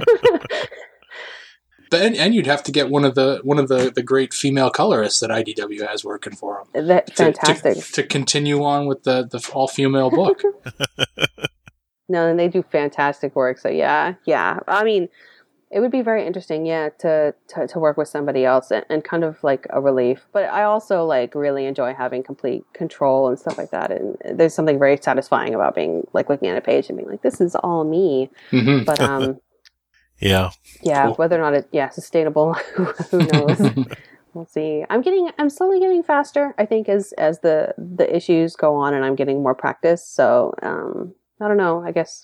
[1.88, 4.34] But and, and you'd have to get one of the one of the, the great
[4.34, 6.88] female colorists that IDW has working for them.
[6.88, 7.76] that To, fantastic.
[7.76, 10.42] to, to continue on with the, the all female book.
[12.08, 13.58] No, and they do fantastic work.
[13.58, 14.60] So yeah, yeah.
[14.68, 15.08] I mean,
[15.70, 19.02] it would be very interesting, yeah, to to, to work with somebody else and, and
[19.02, 20.26] kind of like a relief.
[20.32, 23.90] But I also like really enjoy having complete control and stuff like that.
[23.90, 27.22] And there's something very satisfying about being like looking at a page and being like,
[27.22, 28.30] this is all me.
[28.50, 29.40] hmm But um,
[30.20, 30.50] Yeah.
[30.82, 31.14] yeah, Cool.
[31.16, 32.54] whether or not it yeah sustainable,
[33.10, 33.60] who knows.
[34.34, 34.84] We'll see.
[34.90, 36.54] I'm getting, I'm slowly getting faster.
[36.58, 40.06] I think as as the the issues go on, and I'm getting more practice.
[40.06, 41.82] So um, I don't know.
[41.84, 42.22] I guess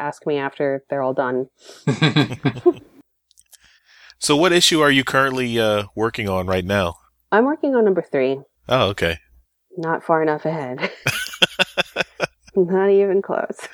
[0.00, 1.48] ask me after they're all done.
[4.18, 6.94] So what issue are you currently uh, working on right now?
[7.30, 8.40] I'm working on number three.
[8.68, 9.18] Oh, okay.
[9.76, 10.78] Not far enough ahead.
[12.56, 13.68] Not even close.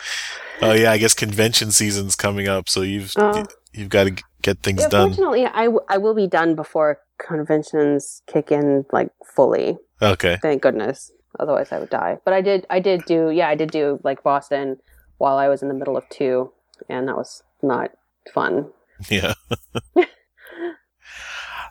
[0.61, 4.59] Oh yeah, I guess convention season's coming up, so you've Uh, you've got to get
[4.65, 5.11] things done.
[5.11, 9.79] fortunately, I, w- I will be done before conventions kick in like fully.
[10.03, 10.39] Okay.
[10.43, 11.13] Thank goodness.
[11.39, 12.19] Otherwise, I would die.
[12.25, 12.67] But I did.
[12.71, 13.31] I did do.
[13.31, 14.79] Yeah, I did do like Boston
[15.19, 16.53] while I was in the middle of two,
[16.89, 17.91] and that was not
[18.33, 18.71] fun.
[19.09, 19.35] Yeah.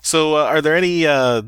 [0.02, 1.44] so, uh, are there any uh,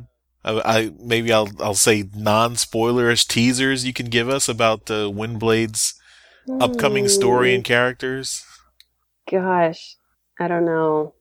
[0.45, 5.99] I, I maybe I'll I'll say non-spoilerish teasers you can give us about uh, Windblade's
[6.59, 8.45] upcoming story and characters.
[9.29, 9.95] Gosh,
[10.39, 11.13] I don't know.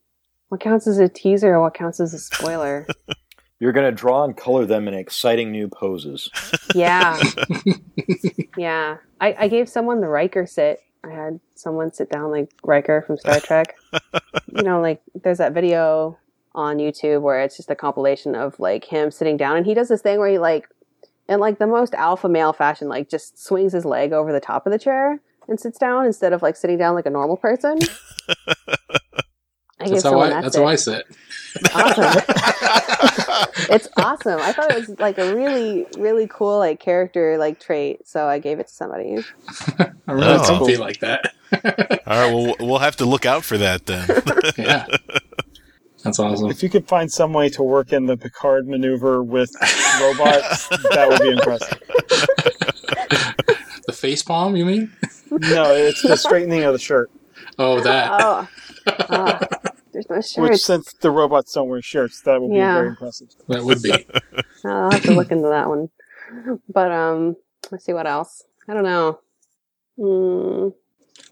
[0.48, 1.60] What counts as a teaser?
[1.60, 2.86] What counts as a spoiler?
[3.62, 6.28] You're going to draw and color them in exciting new poses.
[6.74, 7.16] yeah,
[8.56, 8.96] yeah.
[9.20, 10.80] I, I gave someone the Riker sit.
[11.04, 13.76] I had someone sit down like Riker from Star Trek.
[14.52, 16.18] you know, like there's that video
[16.56, 19.86] on YouTube where it's just a compilation of like him sitting down, and he does
[19.86, 20.66] this thing where he like,
[21.28, 24.66] in like the most alpha male fashion, like just swings his leg over the top
[24.66, 27.78] of the chair and sits down instead of like sitting down like a normal person.
[29.82, 30.28] I That's how I.
[30.30, 30.62] that That's sit.
[30.62, 31.06] how I sit.
[31.74, 32.22] Awesome.
[33.74, 34.40] it's awesome.
[34.40, 38.38] I thought it was like a really, really cool like character like trait, so I
[38.38, 39.24] gave it to somebody.
[39.78, 40.44] I really Oh.
[40.58, 41.32] don't feel like that.
[42.06, 44.08] All right, well we'll have to look out for that then.
[44.56, 44.86] yeah,
[46.02, 46.50] that's awesome.
[46.50, 49.50] If you could find some way to work in the Picard maneuver with
[50.00, 51.78] robots, that would be impressive.
[53.86, 54.92] The face palm, you mean?
[55.30, 57.10] No, it's the straightening of the shirt.
[57.58, 58.10] Oh, that.
[58.22, 58.48] Oh,
[58.86, 59.38] Ah,
[60.08, 63.28] there's no Which, since the robots don't wear shirts, that would be very impressive.
[63.48, 63.92] That would be.
[64.64, 65.88] I'll have to look into that one.
[66.68, 67.36] But um,
[67.70, 68.44] let's see what else.
[68.68, 69.20] I don't know.
[69.98, 70.74] Mm,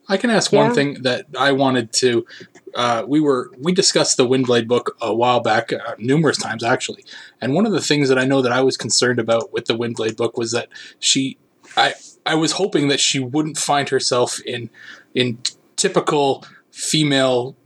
[0.08, 0.64] I can ask Yeah.
[0.64, 2.26] one thing that I wanted to.
[2.74, 7.04] Uh, we were we discussed the Windblade book a while back, uh, numerous times actually,
[7.40, 9.74] and one of the things that I know that I was concerned about with the
[9.74, 10.68] Windblade book was that
[10.98, 11.38] she,
[11.76, 11.94] I
[12.26, 14.70] I was hoping that she wouldn't find herself in
[15.14, 15.38] in
[15.76, 17.56] typical female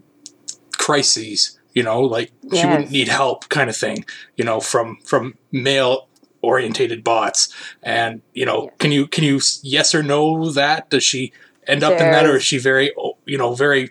[0.76, 1.58] crises.
[1.72, 2.66] You know, like she Yes.
[2.66, 4.04] wouldn't need help, kind of thing.
[4.36, 6.08] You know, from from male
[6.42, 7.48] orientated bots
[7.82, 8.70] and you know Yeah.
[8.78, 11.32] can you can you yes or no that does she
[11.66, 13.88] end up in that or is she very oh, you know very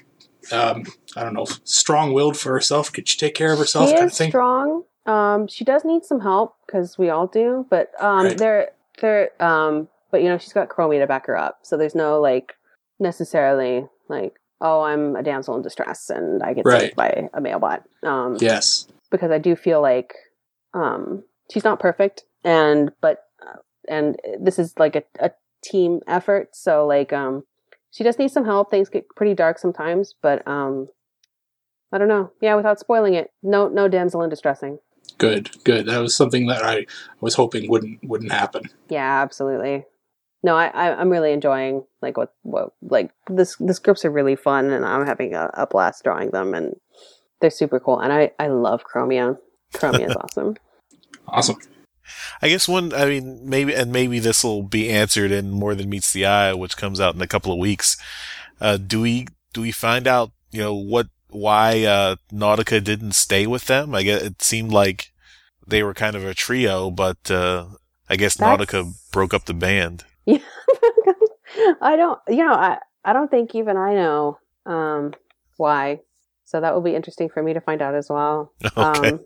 [0.52, 0.84] um
[1.16, 4.12] i don't know strong-willed for herself could she take care of herself she kind is
[4.14, 4.84] of thing strong.
[5.06, 7.66] Um, she does need some help because we all do.
[7.70, 8.38] But um, Right.
[8.38, 8.70] there,
[9.02, 9.44] there.
[9.44, 12.54] Um, but you know, she's got Chromie to back her up, so there's no like
[13.00, 16.82] necessarily like, oh, I'm a damsel in distress and I get Right.
[16.82, 17.84] saved by a male bot.
[18.02, 20.16] Um, yes because I do feel like
[20.74, 23.58] um, she's not perfect, and but uh,
[23.88, 25.30] and this is like a, a
[25.64, 26.56] team effort.
[26.56, 27.44] So like um,
[27.92, 28.72] she just needs some help.
[28.72, 30.88] Things get pretty dark sometimes, but um,
[31.92, 32.32] I don't know.
[32.42, 34.80] Yeah, without spoiling it, no no damsel in distressing.
[35.20, 36.86] good good that was something that i
[37.22, 39.86] was hoping wouldn't wouldn't happen Yeah, absolutely.
[40.44, 44.36] No, I, I I'm really enjoying like what what like this the scripts are really
[44.36, 46.76] fun, and I'm having a, a blast drawing them, and
[47.40, 48.00] they're super cool.
[48.00, 49.38] And I I love Chromia.
[49.74, 50.58] Chromia is awesome.
[51.28, 51.58] awesome
[52.42, 55.90] I guess one, I mean, maybe, and maybe this will be answered in More Than
[55.90, 57.98] Meets the Eye, which comes out in a couple of weeks.
[58.60, 63.48] Uh, do we, do we find out, you know, what, why, uh, Nautica didn't stay
[63.48, 63.96] with them?
[63.96, 65.12] I guess it seemed like
[65.66, 67.68] they were kind of a trio, but, uh,
[68.10, 70.04] I guess That's- Nautica broke up the band.
[70.26, 70.38] Yeah.
[71.82, 75.14] I don't, you know, I, I don't think even I know um,
[75.58, 76.00] why.
[76.46, 78.54] So that will be interesting for me to find out as well.
[78.78, 79.10] Okay.
[79.10, 79.20] Um,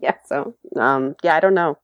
[0.00, 0.14] yeah.
[0.26, 1.78] So, um, yeah, I don't know.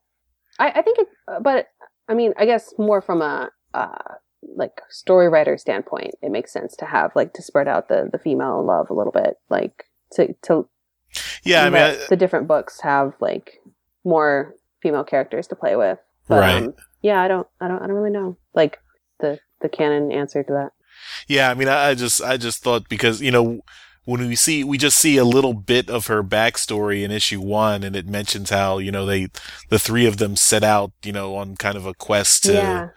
[0.57, 1.07] I, I think it,
[1.41, 1.67] but
[2.07, 4.13] I mean, I guess more from a, uh,
[4.55, 8.19] like story writer standpoint, it makes sense to have like to spread out the, the
[8.19, 10.69] female love a little bit, like to, to
[11.43, 13.59] yeah, I mean, I, the different books have like
[14.03, 15.99] more female characters to play with.
[16.27, 16.63] But, Right.
[16.63, 16.73] Um,
[17.05, 18.37] yeah, I don't, I don't, I don't really know.
[18.55, 18.79] Like
[19.19, 20.71] the the canon answer to that.
[21.27, 23.61] Yeah, I mean, I, I just, I just thought because you know,
[24.05, 27.83] when we see, we just see a little bit of her backstory in issue one,
[27.83, 29.27] and it mentions how you know they,
[29.69, 32.89] the three of them set out, you know, on kind of a quest to, yeah,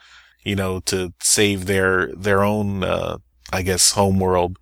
[0.43, 3.19] you know, to save their their own, uh,
[3.53, 4.57] I guess, home world.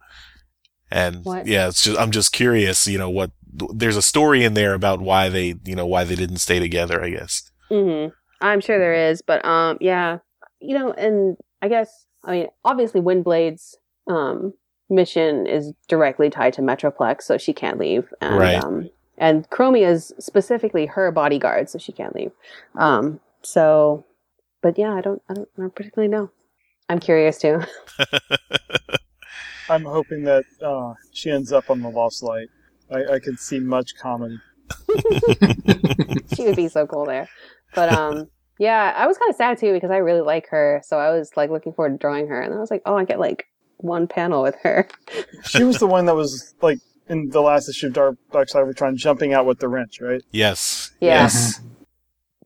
[0.91, 1.47] And What?
[1.47, 3.31] yeah, it's just, I'm just curious, you know, what
[3.75, 7.01] there's a story in there about why they, you know, why they didn't stay together.
[7.05, 7.49] I guess.
[7.69, 8.07] hmm
[8.41, 10.19] I'm sure there is, but um, yeah,
[10.61, 13.77] you know, and I guess I mean, obviously, Windblade's
[14.09, 14.55] um
[14.89, 18.63] mission is directly tied to Metroplex, so she can't leave, and Right.
[18.63, 22.33] um, and Chromie is specifically her bodyguard, so she can't leave.
[22.75, 24.05] Um, so,
[24.63, 26.31] but yeah, I don't, I don't, I don't particularly know.
[26.89, 27.63] I'm curious too.
[29.69, 32.49] I'm hoping that uh, she ends up on the Lost Light.
[32.91, 34.41] I, I can see much common.
[36.37, 37.29] she would be so cool there.
[37.77, 40.83] But um yeah, I was kind of sad too because I really like her.
[40.85, 43.05] So I was like looking forward to drawing her and I was like, "Oh, I
[43.05, 43.47] get like
[43.77, 44.89] one panel with her."
[45.45, 48.65] She was the one that was like in the last issue of Dark Dark Side
[48.65, 50.23] Cybertron jumping out with the wrench, right?
[50.33, 50.91] yes.
[51.01, 51.23] Yeah.
[51.23, 51.61] Yes.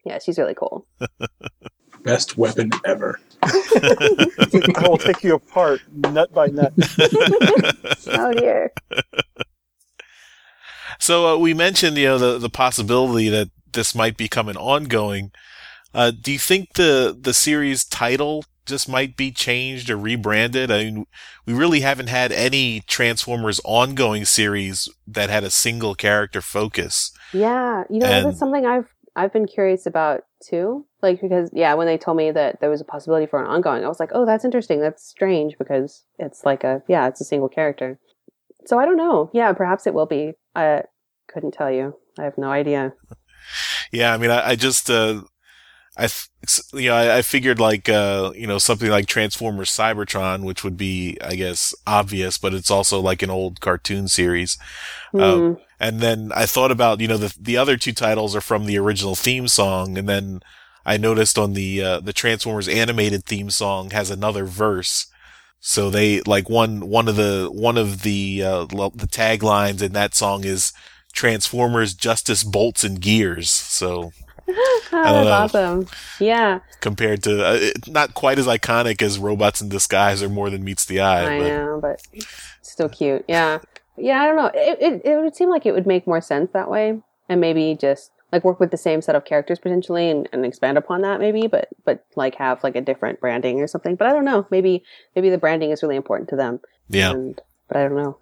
[0.02, 0.86] Yeah, she's really cool.
[2.02, 6.72] best weapon ever I will take you apart nut by nut.
[8.08, 8.72] oh dear.
[10.98, 15.30] So uh, we mentioned, you know, the the possibility that this might become an ongoing.
[15.92, 20.70] Uh, do you think the the series title just might be changed or rebranded?
[20.70, 21.06] I mean,
[21.46, 27.10] we really haven't had any Transformers ongoing series that had a single character focus.
[27.32, 30.86] Yeah, you know And- that's something I've I've been curious about too.
[31.02, 33.84] Like because yeah, when they told me that there was a possibility for an ongoing,
[33.84, 34.80] I was like, oh, that's interesting.
[34.80, 37.98] That's strange because it's like a yeah, it's a single character.
[38.66, 39.30] So I don't know.
[39.32, 40.34] Yeah, perhaps it will be.
[40.54, 40.82] I
[41.26, 41.96] couldn't tell you.
[42.18, 42.92] I have no idea.
[43.92, 45.22] Yeah, I mean, I, I just, uh,
[45.96, 50.44] I, th- you know, I, I figured like, uh, you know, something like Transformers Cybertron,
[50.44, 54.56] which would be, I guess, obvious, but it's also like an old cartoon series.
[55.12, 55.54] Hmm.
[55.78, 58.78] And then I thought about, you know, the the other two titles are from the
[58.78, 60.40] original theme song, and then
[60.84, 65.06] I noticed on the uh, the Transformers animated theme song has another verse.
[65.58, 70.14] So they like one one of the one of the uh, the taglines in that
[70.14, 70.72] song is
[71.12, 73.50] Transformers Justice Bolts and Gears.
[73.50, 74.12] So
[74.46, 75.86] that's awesome.
[76.18, 80.50] Yeah, compared to uh, it- not quite as iconic as Robots in Disguise or More
[80.50, 81.36] Than Meets the Eye.
[81.36, 82.02] I but know, but
[82.62, 83.24] still cute.
[83.28, 83.58] Yeah,
[83.96, 84.20] yeah.
[84.22, 84.50] I don't know.
[84.54, 87.76] It, it it would seem like it would make more sense that way, and maybe
[87.80, 91.20] just like work with the same set of characters potentially, and, and expand upon that
[91.20, 93.94] maybe, but but like have like a different branding or something.
[93.96, 94.46] But I don't know.
[94.50, 94.82] Maybe
[95.14, 96.60] maybe the branding is really important to them.
[96.88, 97.10] yeah.
[97.10, 98.18] And, but I don't know.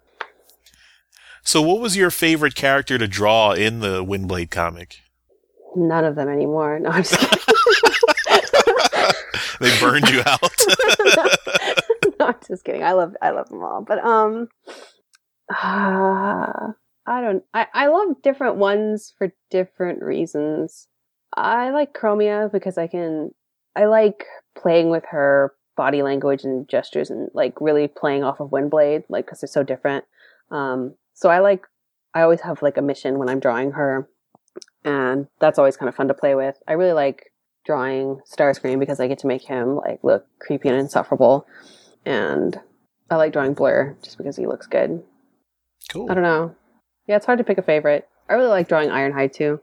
[1.49, 4.97] So, what was your favorite character to draw in the Windblade comic?
[5.75, 6.77] None of them anymore.
[6.77, 7.39] No, I'm just kidding.
[9.59, 10.41] They burned you out.
[12.19, 12.83] no, I'm just kidding.
[12.83, 14.47] I love I love them all, but um,
[15.49, 15.55] uh,
[17.07, 17.43] I don't.
[17.51, 20.87] I I love different ones for different reasons.
[21.35, 23.31] I like Chromia because I can.
[23.75, 24.23] I like
[24.55, 29.25] playing with her body language and gestures and like really playing off of Windblade, like
[29.25, 30.05] because they're so different.
[30.51, 31.65] Um, so I like.
[32.13, 34.07] I always have like a mission when I'm drawing her,
[34.83, 36.55] and that's always kind of fun to play with.
[36.67, 37.31] I really like
[37.65, 41.45] drawing Starscream because I get to make him like look creepy and insufferable,
[42.05, 42.59] and
[43.11, 45.03] I like drawing Blur just because he looks good.
[45.91, 46.09] cool.
[46.09, 46.55] I don't know.
[47.07, 48.07] Yeah, it's hard to pick a favorite.
[48.29, 49.59] I really like drawing Ironhide too.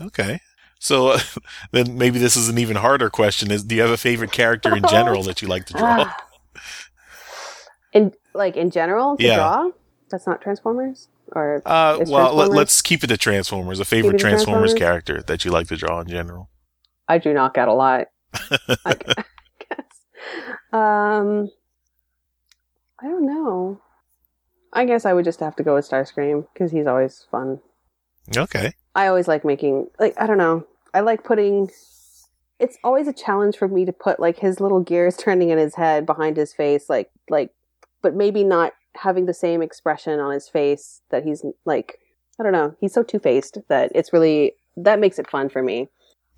[0.00, 0.40] Okay.
[0.78, 1.20] So uh,
[1.72, 4.74] then maybe this is an even harder question: Is do you have a favorite character
[4.76, 6.12] in general that you like to draw?
[7.94, 9.36] In like in general to Yeah.
[9.36, 9.70] draw.
[10.12, 13.80] That's not Transformers or Uh, well, let, let's keep it to Transformers.
[13.80, 14.74] A favorite Keep it to Transformers, Transformers?
[14.74, 16.48] character that you like to draw in general.
[17.08, 18.06] I do knock out a lot.
[18.34, 18.56] I
[18.86, 19.86] I guess.
[20.72, 21.50] Um,
[23.00, 23.80] I don't know.
[24.72, 27.60] I guess I would just have to go with Starscream because he's always fun.
[28.36, 28.72] Okay.
[28.94, 30.66] I always like making like I don't know.
[30.94, 31.70] I like putting.
[32.58, 35.74] It's always a challenge for me to put like his little gears turning in his
[35.74, 37.50] head behind his face, like like,
[38.02, 41.98] but maybe not having the same expression on his face that he's like.
[42.40, 42.74] I don't know.
[42.80, 45.88] He's so two faced that it's really that makes it fun for me.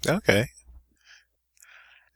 [0.07, 0.47] Okay.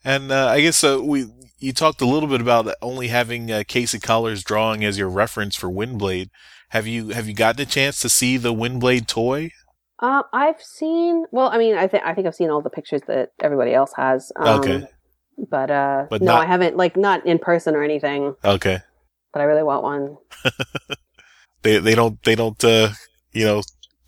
[0.04, 1.26] And uh, I guess uh, we
[1.58, 5.56] you talked a little bit about only having uh, Casey Coller's drawing as your reference
[5.56, 6.28] for Windblade.
[6.70, 9.50] Have you have you gotten a chance to see the Windblade toy?
[10.00, 11.24] Um, I've seen.
[11.32, 13.92] Well, I mean, I think I think I've seen all the pictures that everybody else
[13.96, 14.30] has.
[14.36, 14.86] Um, Okay.
[15.50, 16.76] But uh, But no, not- I haven't.
[16.76, 18.34] Like, not in person or anything.
[18.44, 18.80] Okay.
[19.38, 20.16] But I really want one.
[21.62, 22.90] They they don't they don't uh,
[23.32, 23.62] you know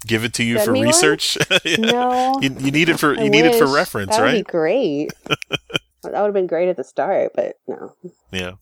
[0.07, 0.89] give it to you Send for me one?
[0.89, 1.37] research.
[1.79, 4.47] No, you, you need it for I you need it for reference, that would right?
[4.47, 5.13] be great.
[5.27, 7.95] that would have been great at the start, but no.
[8.33, 8.53] Yeah.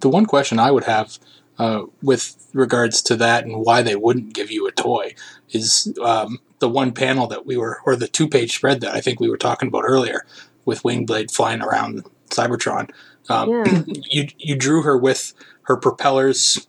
[0.00, 1.18] The one question I would have
[1.58, 5.14] uh, with regards to that and why they wouldn't give you a toy
[5.50, 9.00] is um, the one panel that we were, or the two page spread that I
[9.00, 10.24] think we were talking about earlier
[10.64, 12.90] with Wingblade flying around Cybertron.
[13.28, 13.82] Um, Yeah.
[14.10, 15.32] you you drew her with
[15.66, 16.66] her propellers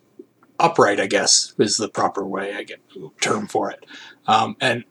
[0.58, 2.80] upright, I guess is the proper way I get
[3.20, 3.86] term for it.
[4.26, 4.84] Um, and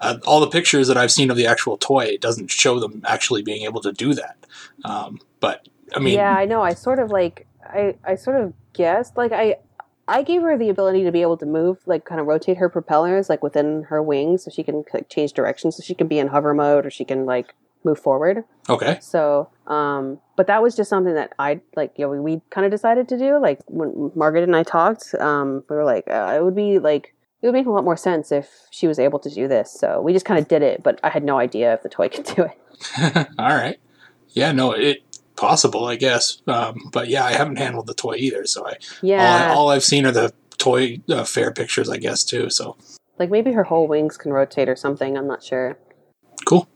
[0.00, 3.02] uh, all the pictures that I've seen of the actual toy, it doesn't show them
[3.06, 4.36] actually being able to do that.
[4.84, 6.62] Um, but I mean, yeah, I know.
[6.62, 9.56] I sort of like I I sort of guessed like I
[10.08, 12.68] I gave her the ability to be able to move, like kind of rotate her
[12.68, 16.18] propellers like within her wings, so she can like, change directions, so she can be
[16.18, 17.54] in hover mode or she can like
[17.84, 18.44] move forward.
[18.68, 21.92] okay, So, um, but that was just something that I like.
[21.96, 23.38] You know, we, we kind of decided to do.
[23.40, 27.14] Like when Mairghread and I talked, um, we were like, uh, it would be like
[27.42, 29.70] it would make a lot more sense if she was able to do this.
[29.70, 30.82] So we just kind of did it.
[30.82, 33.28] But I had no idea if the toy could do it.
[33.38, 33.78] all right.
[34.30, 35.02] Yeah, no, it
[35.36, 36.42] possible, I guess.
[36.46, 39.84] Um, but yeah, I haven't handled the toy either, so I Yeah, all, all I've
[39.84, 42.50] seen are the toy uh, fair pictures, I guess, too.
[42.50, 42.76] So
[43.18, 45.16] like maybe her whole wings can rotate or something.
[45.16, 45.78] I'm not sure.
[46.46, 46.68] cool.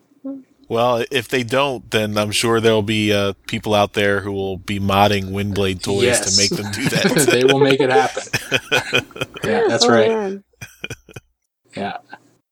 [0.69, 4.59] Well, if they don't, then I'm sure there'll be uh, people out there who will
[4.59, 6.37] be modding Windblade toys Yes.
[6.37, 7.29] to make them do that.
[7.31, 8.23] they will make it happen.
[9.45, 10.09] Yeah, that's Oh, right.
[10.09, 10.45] man.
[11.77, 11.99] Yeah.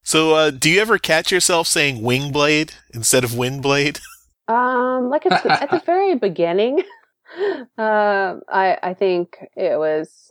[0.02, 4.00] So, uh, do you ever catch yourself saying Wingblade instead of Windblade?
[4.48, 6.80] Um, like at the, at the very beginning,
[7.76, 10.30] uh, I I think it was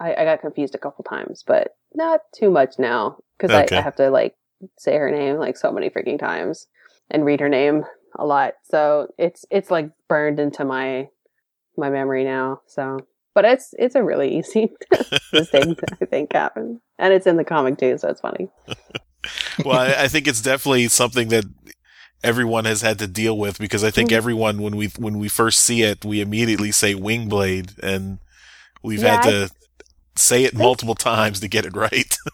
[0.00, 3.76] I, I got confused a couple times, but not too much now because Okay.
[3.76, 4.34] I, I have to like
[4.76, 6.66] say her name like so many freaking times
[7.14, 7.84] and read her name
[8.16, 8.54] a lot.
[8.64, 11.08] So it's it's like burned into my
[11.76, 12.60] my memory now.
[12.66, 12.98] So,
[13.34, 14.72] but it's it's a really easy
[15.32, 18.48] mistake to I think happen, and it's in the comic too, so it's funny.
[19.64, 21.44] well, I, I think it's definitely something that
[22.22, 24.16] everyone has had to deal with because I think Mhm.
[24.16, 28.18] everyone when we when we first see it, we immediately say Wingblade, and
[28.82, 29.50] we've Yeah, had to
[30.16, 32.16] say it multiple times to get it right.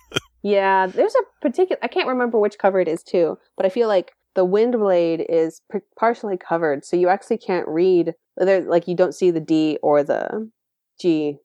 [0.43, 1.79] Yeah, there's a particular.
[1.83, 5.27] I can't remember which cover it is too, but I feel like the wind blade
[5.29, 8.15] is p- partially covered, so you actually can't read.
[8.39, 10.51] Like you don't see the D or the
[10.99, 11.37] G,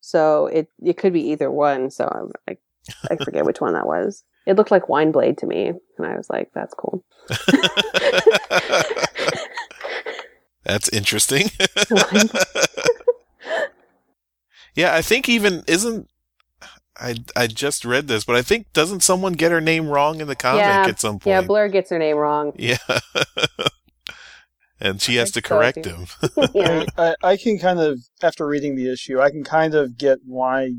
[0.00, 1.90] so it it could be either one.
[1.90, 2.58] So I'm like,
[3.10, 4.24] I forget which one that was.
[4.46, 7.04] It looked like wine blade to me, and I was like, "That's cool."
[10.64, 11.50] That's interesting.
[14.74, 16.08] Yeah, I think even isn't
[17.00, 20.26] I I just read this, but I think doesn't someone get her name wrong in
[20.28, 21.26] the comic Yeah, at some point?
[21.26, 22.52] yeah, Blur gets her name wrong.
[22.56, 22.78] Yeah.
[24.80, 26.06] and she has to correct do- him.
[26.54, 30.18] yeah, I, I can kind of, after reading the issue, I can kind of get
[30.24, 30.70] why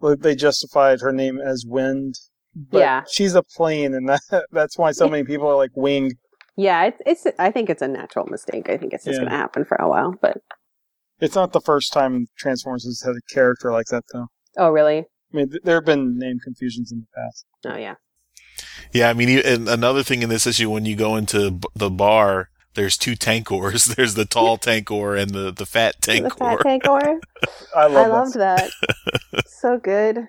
[0.00, 2.14] they justified her name as Wind.
[2.54, 3.02] But Yeah.
[3.10, 4.20] she's a plane, and that
[4.52, 6.12] that's why so many people are like Wing.
[6.56, 6.84] yeah.
[6.84, 7.36] It's it's.
[7.38, 8.68] I think it's a natural mistake.
[8.68, 9.20] I think it's just Yeah.
[9.24, 10.14] going to happen for a while.
[10.20, 10.36] But
[11.20, 14.26] It's not the first time Transformers has had a character like that, though.
[14.58, 15.04] oh, really?
[15.32, 17.46] I mean, th- there have been name confusions in the past.
[17.66, 17.94] Oh, yeah.
[18.92, 21.68] Yeah, I mean, you- and another thing in this issue, when you go into b-
[21.74, 23.84] the bar, there's two tankors.
[23.96, 26.30] There's the tall tankor and the, the fat tankor.
[26.30, 27.00] The fat tankor.
[27.00, 27.20] tankor.
[27.76, 28.70] I love I loved that.
[29.32, 29.46] that.
[29.48, 30.28] so good.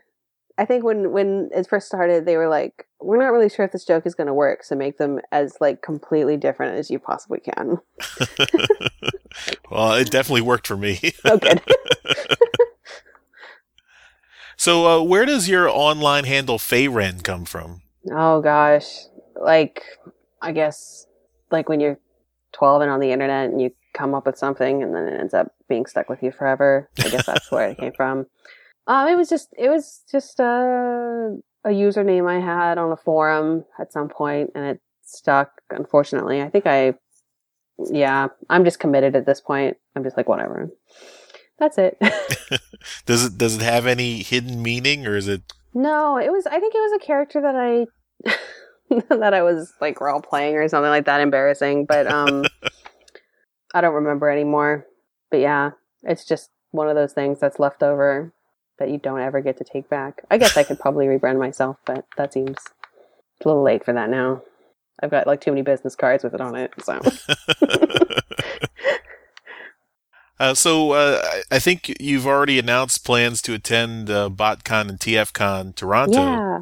[0.58, 3.72] I think when when it first started, they were like, "We're not really sure if
[3.72, 7.00] this joke is going to work, so make them as like completely different as you
[7.00, 7.78] possibly can."
[9.72, 11.00] well, it definitely worked for me.
[11.26, 11.62] So good.
[14.58, 17.82] So, uh, where does your online handle Fayren come from?
[18.12, 19.84] oh gosh, like
[20.42, 21.08] I guess
[21.52, 21.98] like when you're
[22.54, 25.34] 12 and on the internet and you come up with something and then it ends
[25.34, 26.90] up being stuck with you forever.
[27.00, 28.26] I guess that's where it came from.
[28.86, 33.64] Um, it was just it was just a a username I had on a forum
[33.80, 35.62] at some point and it stuck.
[35.70, 36.96] Unfortunately, I think I
[37.78, 39.78] yeah I'm just committed at this point.
[39.96, 40.70] I'm just like whatever.
[41.60, 41.98] That's it.
[43.06, 45.42] Does it does it have any hidden meaning, or is it?
[45.74, 46.46] No, it was.
[46.46, 47.86] I think it was a character that I
[49.16, 51.22] that I was like role playing or something like that.
[51.22, 52.44] Embarrassing, but um,
[53.74, 54.86] I don't remember anymore.
[55.32, 55.72] But yeah,
[56.04, 58.34] it's just one of those things that's left over
[58.80, 60.24] that you don't ever get to take back.
[60.30, 62.58] I guess I could probably rebrand myself, but that seems
[63.44, 64.42] a little late for that now.
[65.02, 67.00] I've got like too many business cards with it on it, so
[70.40, 71.22] Uh, so uh,
[71.52, 76.60] I- think you've already announced plans to attend uh, BotCon and TFCon Toronto yeah,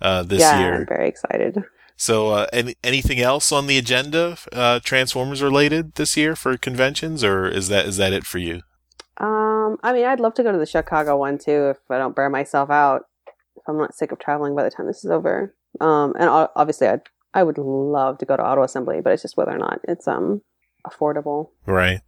[0.00, 0.72] uh, this year.
[0.72, 1.64] yeah, I'm very excited.
[1.96, 7.22] So uh, any, anything else on the agenda, uh, Transformers related this year for conventions,
[7.22, 8.62] or is that is that it for you?
[9.18, 12.16] Um, I mean, I'd love to go to the Chicago one too if I don't
[12.16, 13.06] burn myself out.
[13.56, 15.54] If I'm not sick of traveling by the time this is over.
[15.80, 16.98] Um, and obviously, I
[17.34, 20.08] I would love to go to Auto Assembly, but it's just whether or not it's
[20.08, 20.42] um
[20.86, 21.50] affordable.
[21.66, 22.00] Right.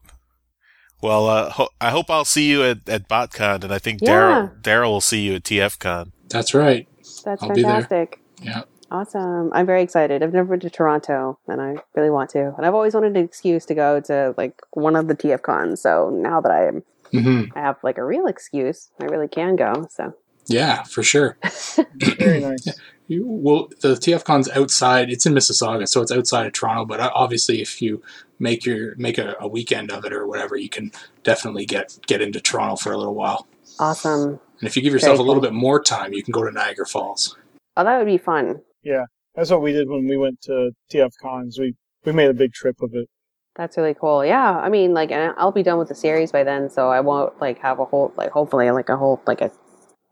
[1.05, 4.09] Well, uh, ho- I hope I'll see you at, at BotCon, and I think Yeah.
[4.09, 6.13] Daryl Daryl will see you at TFCon.
[6.31, 6.89] That's right.
[7.27, 8.21] That's I'll fantastic.
[8.43, 8.63] Yeah.
[8.91, 9.51] Awesome.
[9.53, 10.23] I'm very excited.
[10.23, 12.55] I've never been to Toronto and I really want to.
[12.57, 15.83] And I've always wanted an excuse to go to like one of the TF cons.
[15.83, 19.57] So now that I am hmm I have like a real excuse, I really can
[19.57, 19.87] go.
[19.91, 20.15] So
[20.47, 21.37] Yeah, for sure.
[22.19, 22.67] Very nice.
[23.07, 25.11] You, well, the TFCon's outside.
[25.11, 26.87] It's in Mississauga, so it's outside of Toronto.
[26.87, 28.03] But uh, obviously, if you
[28.39, 30.91] make your make a, a weekend of it or whatever, you can
[31.23, 33.47] definitely get get into Toronto for a little while.
[33.79, 34.41] awesome.
[34.61, 35.51] And if you give yourself Very a little cool.
[35.51, 37.37] bit more time, you can go to Niagara Falls.
[37.77, 38.63] Oh, that would be fun.
[38.83, 39.05] Yeah,
[39.35, 41.59] that's what we did when we went to TF Cons.
[41.59, 41.75] We
[42.05, 43.09] we made a big trip of it.
[43.57, 44.25] That's really cool.
[44.25, 47.01] Yeah, I mean, like, and I'll be done with the series by then, so I
[47.01, 49.53] won't like have a whole, like, hopefully, like a whole, like a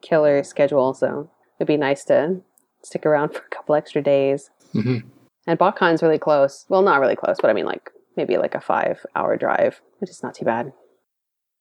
[0.01, 0.95] killer schedule.
[0.95, 1.29] So
[1.59, 2.41] it'd be nice to
[2.83, 4.51] stick around for a couple extra days.
[4.73, 4.99] hmm
[5.47, 6.67] And BotCon's really close.
[6.69, 10.23] Well, not really close, but I mean, like maybe like a five-hour drive, which is
[10.23, 10.73] not too bad.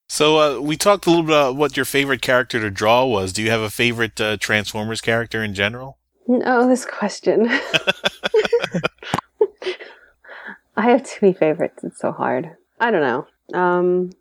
[0.10, 3.31] So uh, we talked a little bit about what your favorite character to draw was.
[3.31, 5.98] Do you have a favorite uh, Transformers character in general?
[6.27, 7.48] No, this question.
[10.76, 11.84] I have too many favorites.
[11.84, 12.49] It's so hard.
[12.80, 13.26] I don't know.
[13.57, 14.11] Um,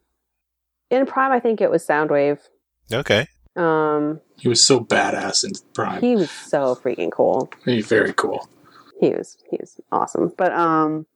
[0.90, 2.38] in Prime, I think it was Soundwave.
[2.92, 3.26] Okay.
[3.56, 6.00] Um, He was so badass in Prime.
[6.00, 7.50] he was so freaking cool.
[7.64, 8.48] He's very cool.
[9.00, 10.32] He was he was awesome.
[10.36, 11.06] But um,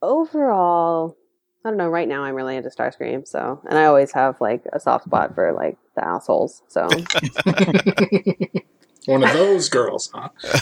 [0.00, 1.16] overall,
[1.64, 1.88] I don't know.
[1.88, 3.26] Right now, I'm really into Starscream.
[3.26, 6.62] So, and I always have like a soft spot for like the assholes.
[6.68, 6.86] So,
[9.06, 10.28] One of those girls, huh?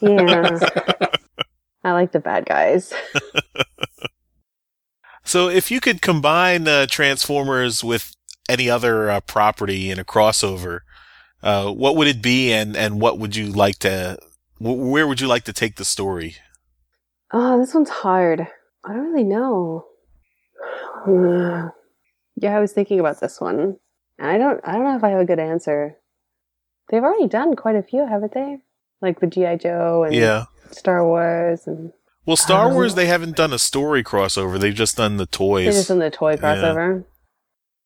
[0.00, 0.58] yeah,
[1.84, 2.92] I like the bad guys.
[5.24, 8.12] So, if you could combine uh, Transformers with
[8.48, 10.80] any other uh, property in a crossover,
[11.42, 14.18] uh, what would it be, and and what would you like to?
[14.58, 16.36] Wh- where would you like to take the story?
[17.32, 18.46] Oh, this one's hard.
[18.84, 19.86] I don't really know.
[22.36, 23.76] Yeah, I was thinking about this one.
[24.18, 25.96] And I don't I don't know if I have a good answer.
[26.88, 28.58] They've already done quite a few, haven't they?
[29.00, 29.56] Like the G.I.
[29.56, 30.44] Joe and Yeah.
[30.70, 31.92] Star Wars and
[32.26, 34.58] Well, Star Um, Wars they haven't done a story crossover.
[34.58, 35.66] They've just done the toys.
[35.66, 35.76] they toys.
[35.76, 37.04] just done the toy crossover.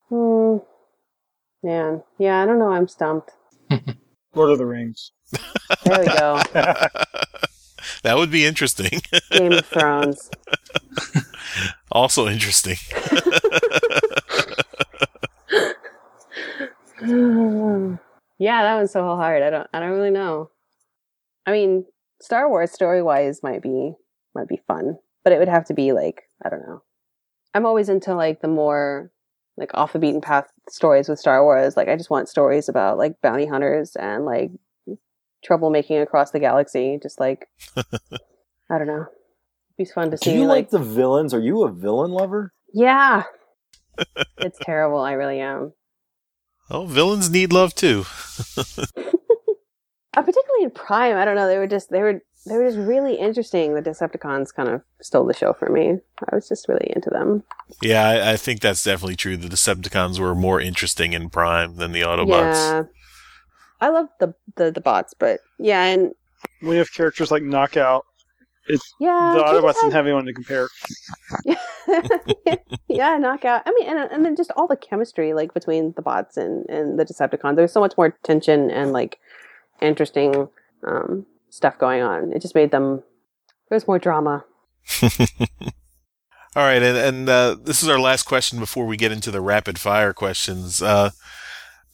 [0.09, 0.59] Hmm.
[1.62, 2.03] Man.
[2.19, 3.31] Yeah, I don't know, I'm stumped.
[4.35, 5.12] Lord of the Rings.
[5.85, 6.41] There we go.
[8.03, 9.01] that would be interesting.
[9.31, 10.31] Game of Thrones.
[11.91, 12.77] also interesting.
[18.39, 19.43] yeah, that one's so hard.
[19.43, 20.51] I don't I don't really know.
[21.47, 21.85] I mean,
[22.20, 23.95] Star Wars story wise might be
[24.35, 26.83] might be fun, but it would have to be like, I don't know.
[27.55, 29.11] I'm always into like the more
[29.57, 31.77] like off the beaten path stories with Star Wars.
[31.77, 34.51] Like I just want stories about like bounty hunters and like
[35.49, 36.99] troublemaking across the galaxy.
[37.03, 37.47] Just like
[37.77, 39.07] I don't know.
[39.07, 41.33] It'd be fun to Do see you like like the villains?
[41.35, 42.53] Are you a villain lover?
[42.73, 43.24] Yeah.
[44.39, 45.73] it's terrible, I really am.
[46.69, 48.05] Oh, villains need love too.
[48.57, 48.83] uh,
[50.15, 51.16] particularly in Prime.
[51.16, 51.47] I don't know.
[51.47, 53.74] They were just they were they were just really interesting.
[53.74, 55.98] The Decepticons kind of stole the show for me.
[56.31, 57.43] I was just really into them.
[57.82, 59.36] Yeah, I, I think that's definitely true.
[59.36, 62.55] The Decepticons were more interesting in Prime than the Autobots.
[62.55, 62.82] Yeah,
[63.81, 66.12] I love the, the the bots, but yeah, and
[66.62, 68.06] we have characters like Knockout,
[68.68, 70.68] It's yeah, the Autobots just didn't have anyone to compare.
[71.47, 71.59] had-
[72.89, 73.62] yeah, knockout.
[73.66, 76.98] I mean, and and then just all the chemistry like between the bots and and
[76.98, 77.56] the Decepticons.
[77.56, 79.18] There's so much more tension and like
[79.82, 80.48] interesting
[80.86, 82.32] um, stuff going on.
[82.32, 83.02] It just made them.
[83.68, 84.44] There was more drama.
[85.02, 89.43] All right, and, and uh, this is our last question before we get into the
[89.43, 90.81] rapid fire questions.
[90.81, 91.10] Uh,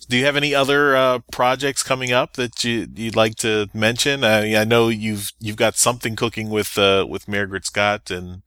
[0.09, 4.25] do you have any other uh, projects coming up that you, you'd like to mention?
[4.25, 8.43] I, I know you've you've got something cooking with uh, with Mairghread Scott, and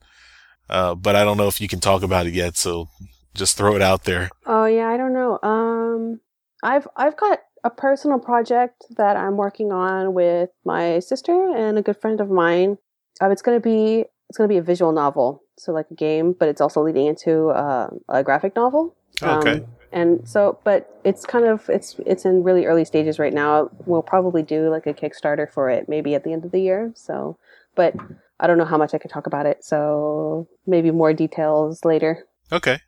[0.69, 2.55] uh, but I don't know if you can talk about it yet.
[2.57, 2.89] So
[3.33, 4.29] just throw it out there.
[4.45, 5.39] Oh yeah, I don't know.
[5.43, 6.21] Um,
[6.63, 11.81] I've I've got a personal project that I'm working on with my sister and a
[11.81, 12.77] good friend of mine.
[13.19, 16.47] Uh, it's gonna be it's gonna be a visual novel, so like a game, but
[16.47, 18.95] it's also leading into uh, a graphic novel.
[19.21, 19.51] Okay.
[19.51, 23.71] Um, and so, but it's kind of it's it's in really early stages right now.
[23.85, 26.91] We'll probably do like a Kickstarter for it, maybe at the end of the year.
[26.95, 27.37] So,
[27.75, 27.95] but
[28.39, 29.63] I don't know how much I can talk about it.
[29.63, 32.27] So maybe more details later.
[32.51, 32.79] Okay.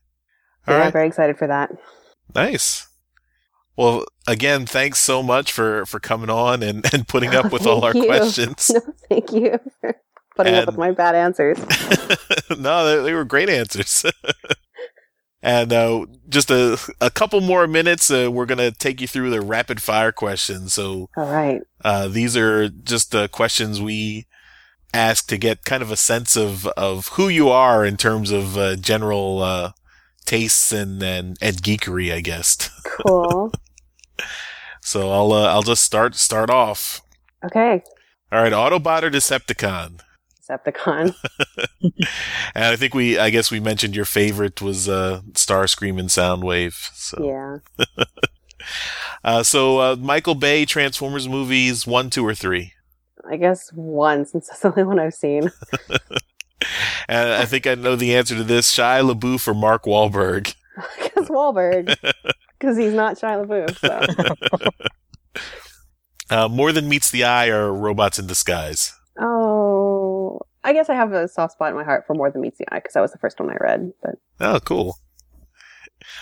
[0.67, 0.85] All yeah, right.
[0.87, 1.71] I'm very excited for that.
[2.35, 2.86] Nice.
[3.77, 7.85] Well, again, thanks so much for, for coming on and, and putting up with all
[7.85, 8.05] our you.
[8.07, 8.71] questions.
[8.73, 9.95] No, thank you for
[10.35, 11.57] putting up with my bad answers.
[12.57, 14.03] no, they, they were great answers.
[15.43, 19.29] and uh, just a, a couple more minutes, uh, we're going to take you through
[19.29, 20.73] the rapid fire questions.
[20.73, 21.61] So All right.
[21.85, 24.25] uh, these are just uh, questions we
[24.93, 28.57] ask to get kind of a sense of, of who you are in terms of
[28.57, 29.71] uh, general uh,
[30.25, 32.69] tastes and, and, and geekery, I guess.
[32.83, 33.51] Cool.
[34.81, 37.01] So I'll uh, I'll just start start off.
[37.45, 37.81] okay.
[38.31, 40.01] All right, Autobot or Decepticon?
[40.49, 41.15] Decepticon.
[42.55, 46.73] And I think we, I guess we mentioned your favorite was uh, Starscream and Soundwave.
[46.95, 47.85] So, Yeah.
[49.23, 52.73] uh, so uh, Michael Bay Transformers movies one, two, or three.
[53.29, 55.51] I guess one, since that's the only one I've seen.
[57.07, 60.53] And I think I know the answer to this: Shia LaBeouf or Mark Wahlberg.
[60.97, 61.95] Because Wahlberg.
[62.59, 63.77] Because he's not Shia LaBeouf.
[63.79, 64.69] So.
[66.29, 68.93] Uh, More than meets the eye or Robots in Disguise.
[69.17, 72.57] Oh, I guess I have a soft spot in my heart for More Than Meets
[72.57, 73.93] the Eye because that was the first one I read.
[74.03, 74.97] But Oh, cool.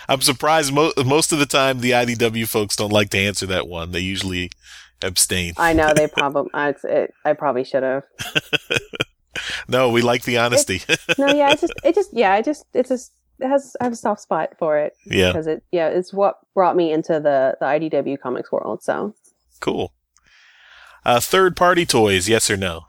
[0.08, 3.66] I'm surprised mo- most of the time the IDW folks don't like to answer that
[3.66, 3.90] one.
[3.90, 4.50] They usually
[5.02, 5.54] abstain.
[5.56, 6.50] I know they probably.
[6.54, 8.04] I, it, I probably should have.
[9.68, 10.80] No, we like the honesty.
[11.18, 13.92] No, yeah, it's just, it just, yeah, it just, it's just, it has, I have
[13.92, 17.56] a soft spot for it yeah, because it, yeah, it's what brought me into the
[17.60, 18.82] the IDW comics world.
[18.82, 19.14] So,
[19.60, 19.92] cool.
[21.04, 22.86] Uh, third party toys, yes or no?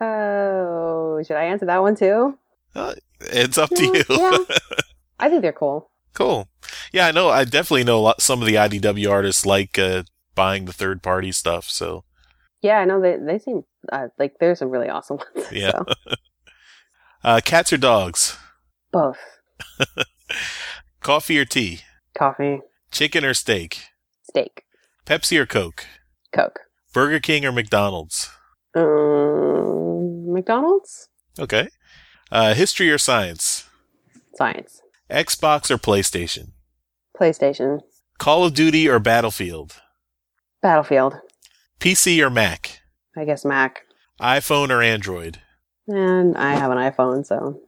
[0.00, 2.38] oh, should I answer that one too?
[2.74, 4.04] Uh, it's up to you.
[4.08, 4.38] yeah.
[5.18, 5.90] I think they're cool.
[6.14, 6.48] cool.
[6.92, 7.28] Yeah, I know.
[7.28, 10.02] I definitely know a lot, some of the IDW artists like uh,
[10.34, 11.68] buying the third party stuff.
[11.68, 12.04] So
[12.62, 15.52] Yeah, I know they they seem uh, like there's some really awesome ones.
[15.52, 15.70] Yeah.
[15.70, 15.84] so,
[17.24, 18.36] uh, cats or dogs,
[18.90, 19.18] both
[21.00, 21.80] coffee or tea,
[22.16, 22.60] coffee,
[22.90, 23.84] chicken or steak,
[24.22, 24.64] steak,
[25.06, 25.86] Pepsi or Coke,
[26.32, 26.60] Coke,
[26.92, 28.30] Burger King or McDonald's.
[28.74, 31.68] um, McDonald's, Okay.
[32.32, 33.68] Uh, history or science,
[34.34, 34.80] science,
[35.10, 36.52] Xbox or PlayStation,
[37.20, 37.80] PlayStation,
[38.18, 39.76] Call of Duty or Battlefield,
[40.62, 41.14] Battlefield.
[41.80, 42.80] PC or Mac,
[43.16, 43.82] I guess Mac,
[44.20, 45.38] iPhone or Android,
[45.86, 47.60] and I have an iPhone, so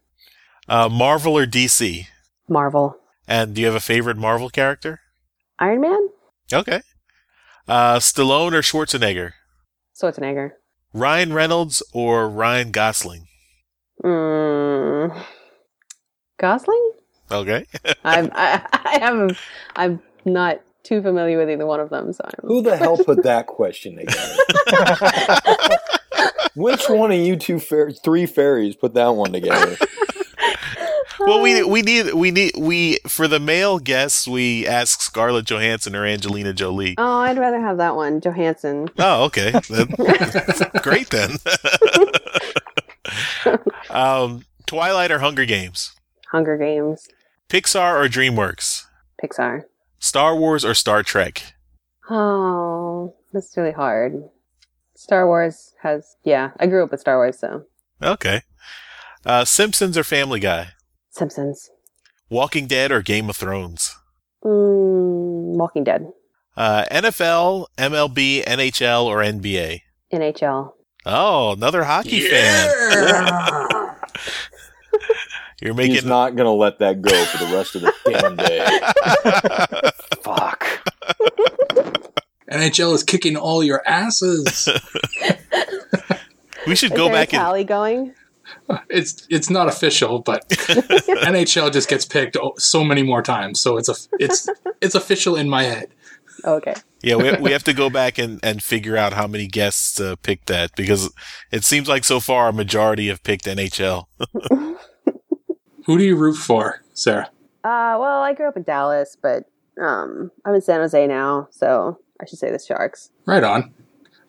[0.68, 2.06] uh, Marvel or DC.
[2.48, 5.00] Marvel, And do you have a favorite Marvel character?
[5.58, 6.08] Iron Man,
[6.52, 6.80] Okay.
[7.66, 9.32] Uh, Stallone or Schwarzenegger?
[10.00, 10.52] Schwarzenegger.
[10.92, 13.26] Ryan Reynolds or Ryan Gosling?
[14.04, 15.24] Mm,
[16.38, 16.92] Gosling.
[17.30, 17.66] Okay.
[18.04, 19.40] I'm I, I have
[19.74, 22.46] I'm not too familiar with either one of them, so I'm.
[22.48, 24.36] Who the hell put that question together?
[26.54, 29.76] Which one of you two fair, three fairies put that one together?
[31.20, 35.94] well, we we need we need we for the male guests we ask Scarlett Johansson
[35.96, 36.94] or Angelina Jolie.
[36.98, 38.88] Oh, I'd rather have that one, Johansson.
[38.98, 39.52] Oh, okay.
[40.82, 41.36] Great then.
[43.90, 45.94] um, Twilight or Hunger Games?
[46.32, 47.08] Hunger Games,
[47.48, 48.84] Pixar or DreamWorks?
[49.22, 49.64] Pixar.
[49.98, 51.54] Star Wars or Star Trek?
[52.10, 54.28] Oh, that's really hard.
[54.94, 56.50] Star Wars has yeah.
[56.58, 57.64] I grew up with Star Wars, so
[58.02, 58.42] Okay.
[59.24, 60.68] Uh, Simpsons or Family Guy?
[61.16, 61.70] Simpsons,
[62.30, 63.96] Walking Dead or Game of Thrones?
[64.44, 66.06] mm, Walking Dead,
[66.56, 69.80] Uh, NFL, MLB, NHL, or NBA?
[70.12, 70.72] NHL.
[71.04, 72.68] Oh, another hockey fan.
[75.62, 75.94] You're making.
[75.94, 78.60] He's not gonna let that go for the rest of the damn day.
[80.22, 80.66] Fuck.
[82.50, 84.68] NHL is kicking all your asses.
[86.66, 88.14] we should Is go there back a and going?
[88.88, 93.88] It's it's not official, but NHL just gets picked so many more times, so it's
[93.88, 94.48] a it's
[94.80, 95.88] it's official in my head.
[96.44, 96.74] Okay.
[97.02, 100.16] yeah, we, we have to go back and, and figure out how many guests uh,
[100.16, 101.12] picked that because
[101.50, 104.04] it seems like so far a majority have picked NHL.
[105.86, 107.30] Who do you root for, Sarah?
[107.64, 109.44] Uh, well, I grew up in Dallas, but
[109.80, 113.10] um, I'm in San Jose now, so I should say the Sharks.
[113.24, 113.74] Right on.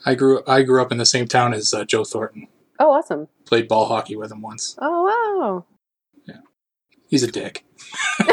[0.05, 2.47] I grew I grew up in the same town as uh, Joe Thornton.
[2.79, 3.27] Oh, awesome.
[3.47, 4.75] Played ball hockey with him once.
[4.79, 5.65] Oh, wow.
[6.27, 6.41] Yeah.
[7.07, 7.63] He's a dick.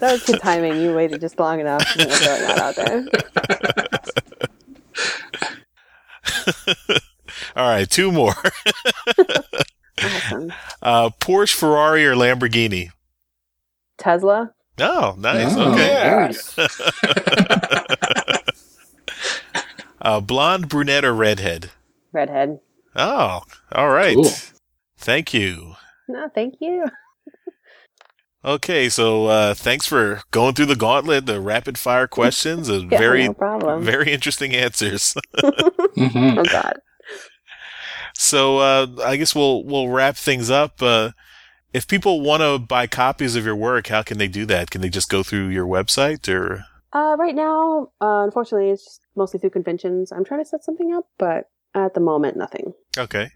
[0.00, 0.80] That was good timing.
[0.80, 3.06] You waited just long enough to throw that out there.
[7.56, 8.34] All right, two more.
[10.02, 10.52] Awesome.
[10.82, 12.90] Uh, Porsche, Ferrari, or Lamborghini?
[13.98, 14.52] Tesla.
[14.78, 15.54] Oh, nice.
[15.56, 15.88] Oh, okay.
[15.88, 16.54] Yes.
[20.06, 21.72] Uh, blonde, brunette, or redhead?
[22.12, 22.60] Redhead.
[22.94, 23.40] Oh,
[23.72, 24.14] all right.
[24.14, 24.30] Cool.
[24.96, 25.74] Thank you.
[26.08, 26.86] No, thank you.
[28.44, 32.98] Okay, so uh, thanks for going through the gauntlet, the rapid fire questions, and Yeah,
[32.98, 33.82] very, no problem.
[33.82, 35.16] very interesting answers.
[35.40, 36.74] hmm oh God.
[38.14, 40.80] so uh, I guess we'll we'll wrap things up.
[40.80, 41.10] Uh,
[41.72, 44.70] if people want to buy copies of your work, how can they do that?
[44.70, 46.66] Can they just go through your website or?
[46.96, 50.12] Uh, right now, uh, unfortunately, it's just mostly through conventions.
[50.12, 51.44] I'm trying to set something up, but
[51.74, 52.72] at the moment, nothing.
[52.96, 53.28] Okay.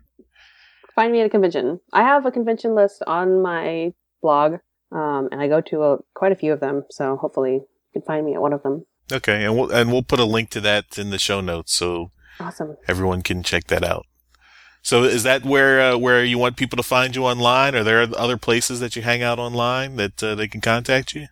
[0.95, 1.79] Find me at a convention.
[1.93, 3.93] I have a convention list on my
[4.23, 4.55] blog,
[4.93, 6.85] um, and I go to a, quite a few of them.
[6.89, 8.87] So hopefully, you can find me at one of them.
[9.13, 12.13] Okay, and we'll and we'll put a link to that in the show notes so
[12.39, 12.79] Awesome.
[12.89, 14.07] everyone can check that out.
[14.81, 17.75] So is that where uh, where you want people to find you online?
[17.75, 21.27] Are there other places that you hang out online that uh, they can contact you?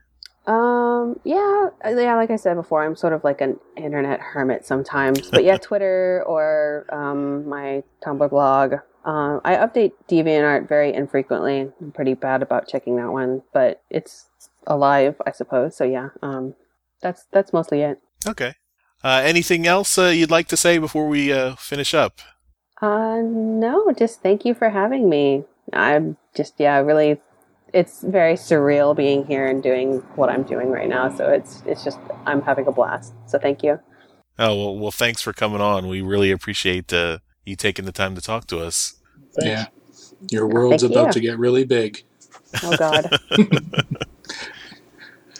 [0.48, 2.16] Um, yeah, uh, yeah.
[2.16, 5.30] Like I said before, I'm sort of like an internet hermit sometimes.
[5.30, 8.74] But yeah, Twitter or um, my Tumblr blog.
[9.04, 11.70] Um, I update DeviantArt very infrequently.
[11.80, 14.28] I'm pretty bad about checking that one, but it's
[14.66, 15.76] alive, I suppose.
[15.76, 16.54] So yeah, um,
[17.02, 18.00] that's that's mostly it.
[18.26, 18.54] Okay.
[19.04, 22.20] Uh, anything else uh, you'd like to say before we uh, finish up?
[22.80, 25.44] Uh, no, just thank you for having me.
[25.74, 27.20] I'm just yeah, really.
[27.74, 31.14] It's very surreal being here and doing what I'm doing right now.
[31.14, 33.12] So it's it's just I'm having a blast.
[33.26, 33.78] So thank you.
[34.38, 35.88] Oh well, well, thanks for coming on.
[35.88, 38.94] We really appreciate uh, you taking the time to talk to us.
[39.40, 39.66] Yeah.
[40.30, 41.12] Your world's Thank about you.
[41.12, 42.02] to get really big.
[42.62, 43.18] Oh God.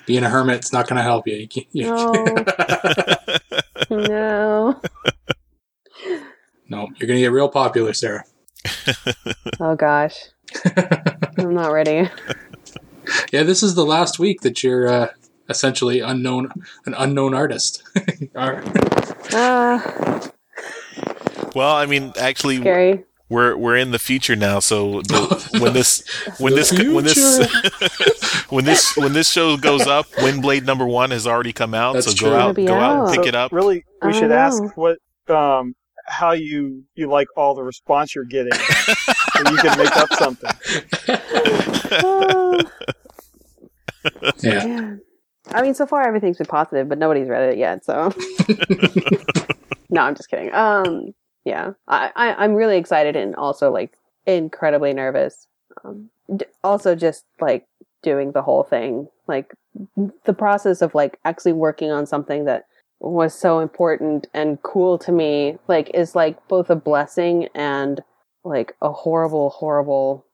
[0.07, 1.37] Being a hermit's not going to help you.
[1.37, 2.13] you, can't- you No.
[3.91, 4.81] no.
[6.69, 8.25] no, you're going to get real popular, Sarah.
[9.61, 10.15] Oh gosh.
[11.39, 12.09] I'm not ready.
[13.33, 15.09] yeah, this is the last week that you're uh,
[15.49, 16.51] essentially unknown,
[16.87, 17.83] an unknown artist.
[18.35, 18.62] Are-
[19.33, 20.29] Uh,
[21.55, 23.05] Well, I mean, actually, scary.
[23.29, 24.61] we're we're in the future now.
[24.61, 26.03] So the, when this
[26.39, 31.11] when The this when this when this when this show goes up, Windblade number one
[31.11, 31.95] has already come out.
[31.95, 32.31] That's so true.
[32.31, 33.53] go out, go out and pick So it up.
[33.53, 34.99] Really, we I should ask what
[35.29, 35.75] um,
[36.07, 39.12] how you you like all the response you're getting, so
[39.51, 40.51] you can make up something.
[41.90, 42.62] Uh,
[44.43, 44.65] yeah.
[44.66, 44.97] yeah.
[45.51, 47.85] I mean, so far everything's been positive, but nobody's read it yet.
[47.85, 48.12] So,
[49.90, 50.52] no, I'm just kidding.
[50.52, 53.97] Um, yeah, I, I I'm really excited and also like
[54.27, 55.47] incredibly nervous.
[55.85, 57.66] Um, d- also, just like
[58.02, 59.55] doing the whole thing, like
[60.24, 62.66] the process of like actually working on something that
[63.01, 68.02] was so important and cool to me, like is like both a blessing and
[68.49, 70.27] like a horrible, horrible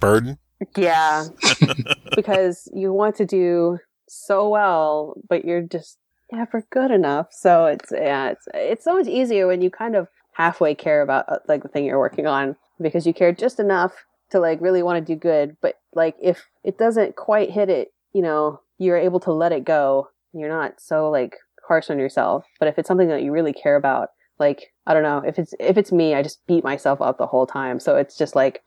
[0.00, 0.38] Burden.
[0.76, 1.24] yeah.
[2.16, 3.78] because you want to do
[4.08, 5.98] so well, but you're just
[6.32, 7.28] never good enough.
[7.30, 11.24] So it's yeah, it's it's so much easier when you kind of halfway care about
[11.28, 14.82] uh, like the thing you're working on because you care just enough to like really
[14.82, 18.98] want to do good, but like if it doesn't quite hit it, you know, you're
[18.98, 20.08] able to let it go.
[20.32, 21.36] You're not so like
[21.66, 22.44] harsh on yourself.
[22.58, 25.54] But if it's something that you really care about, like I don't know, if it's
[25.58, 27.80] if it's me, I just beat myself up the whole time.
[27.80, 28.62] So it's just like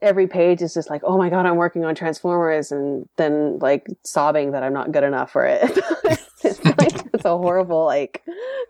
[0.00, 3.86] every page is just like, oh my god, I'm working on Transformers, and then like
[4.04, 5.60] sobbing that I'm not good enough for it.
[6.44, 8.22] it's like it's a horrible like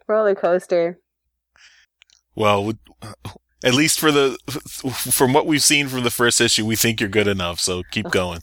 [0.06, 0.98] roller coaster.
[2.34, 2.72] Well,
[3.64, 4.38] at least for the
[5.12, 7.58] from what we've seen from the first issue, we think you're good enough.
[7.60, 8.40] So keep going.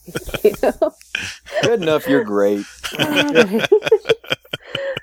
[1.64, 2.66] Good enough, you're great.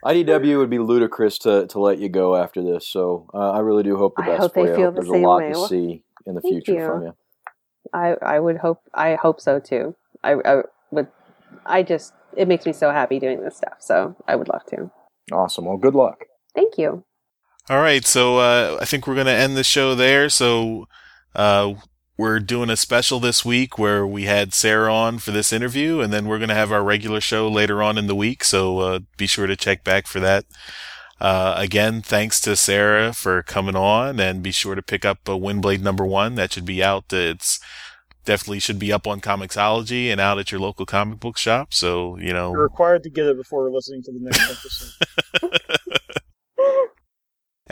[0.05, 3.83] IDW would be ludicrous to, to let you go after this, so uh, I really
[3.83, 4.75] do hope the best I best hope for they you.
[4.75, 5.53] I feel hope the there's a lot way.
[5.53, 6.87] to see in the thank future you.
[6.87, 7.15] from you.
[7.93, 9.95] I I would hope I hope so too.
[10.25, 11.09] I I would.
[11.67, 13.77] I just it makes me so happy doing this stuff.
[13.81, 14.91] So I would love to.
[15.31, 15.67] Awesome.
[15.67, 16.25] Well, good luck.
[16.55, 17.05] Thank you.
[17.71, 20.29] All right, so uh, I think we're going to end the show there.
[20.29, 20.89] So
[21.37, 21.75] uh,
[22.23, 26.13] we're doing a special this week where we had Sarah on for this interview, and
[26.13, 28.45] then we're going to have our regular show later on in the week.
[28.45, 30.45] So uh, be sure to check back for that.
[31.21, 35.33] Uh, again, thanks to Sarah for coming on, and be sure to pick up uh,
[35.33, 36.37] Windblade number one.
[36.37, 37.13] That should be out.
[37.13, 37.59] It's
[38.25, 41.75] definitely should be up on Comixology and out at your local comic book shop.
[41.75, 44.49] So you know, You're required to get it before listening to the next
[45.43, 45.99] episode.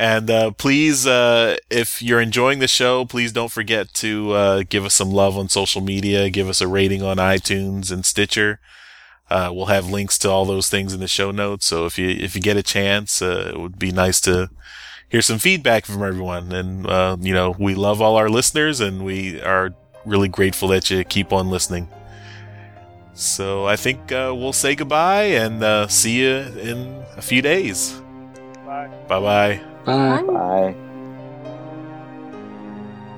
[0.00, 4.86] And uh, please, uh, if you're enjoying the show, please don't forget to uh, give
[4.86, 6.30] us some love on social media.
[6.30, 8.60] Give us a rating on iTunes and Stitcher.
[9.28, 11.66] Uh, we'll have links to all those things in the show notes.
[11.66, 14.48] So if you if you get a chance, uh, it would be nice to
[15.10, 16.50] hear some feedback from everyone.
[16.50, 19.74] And uh, you know, we love all our listeners, and we are
[20.06, 21.88] really grateful that you keep on listening.
[23.12, 28.00] So I think uh, we'll say goodbye and uh, see you in a few days.
[28.64, 28.88] Bye.
[29.06, 29.69] Bye bye.
[29.84, 30.22] Bye.
[30.22, 30.74] Bye.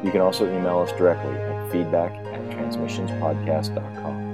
[0.05, 4.32] You can also email us directly at feedback at transmissionspodcast.com.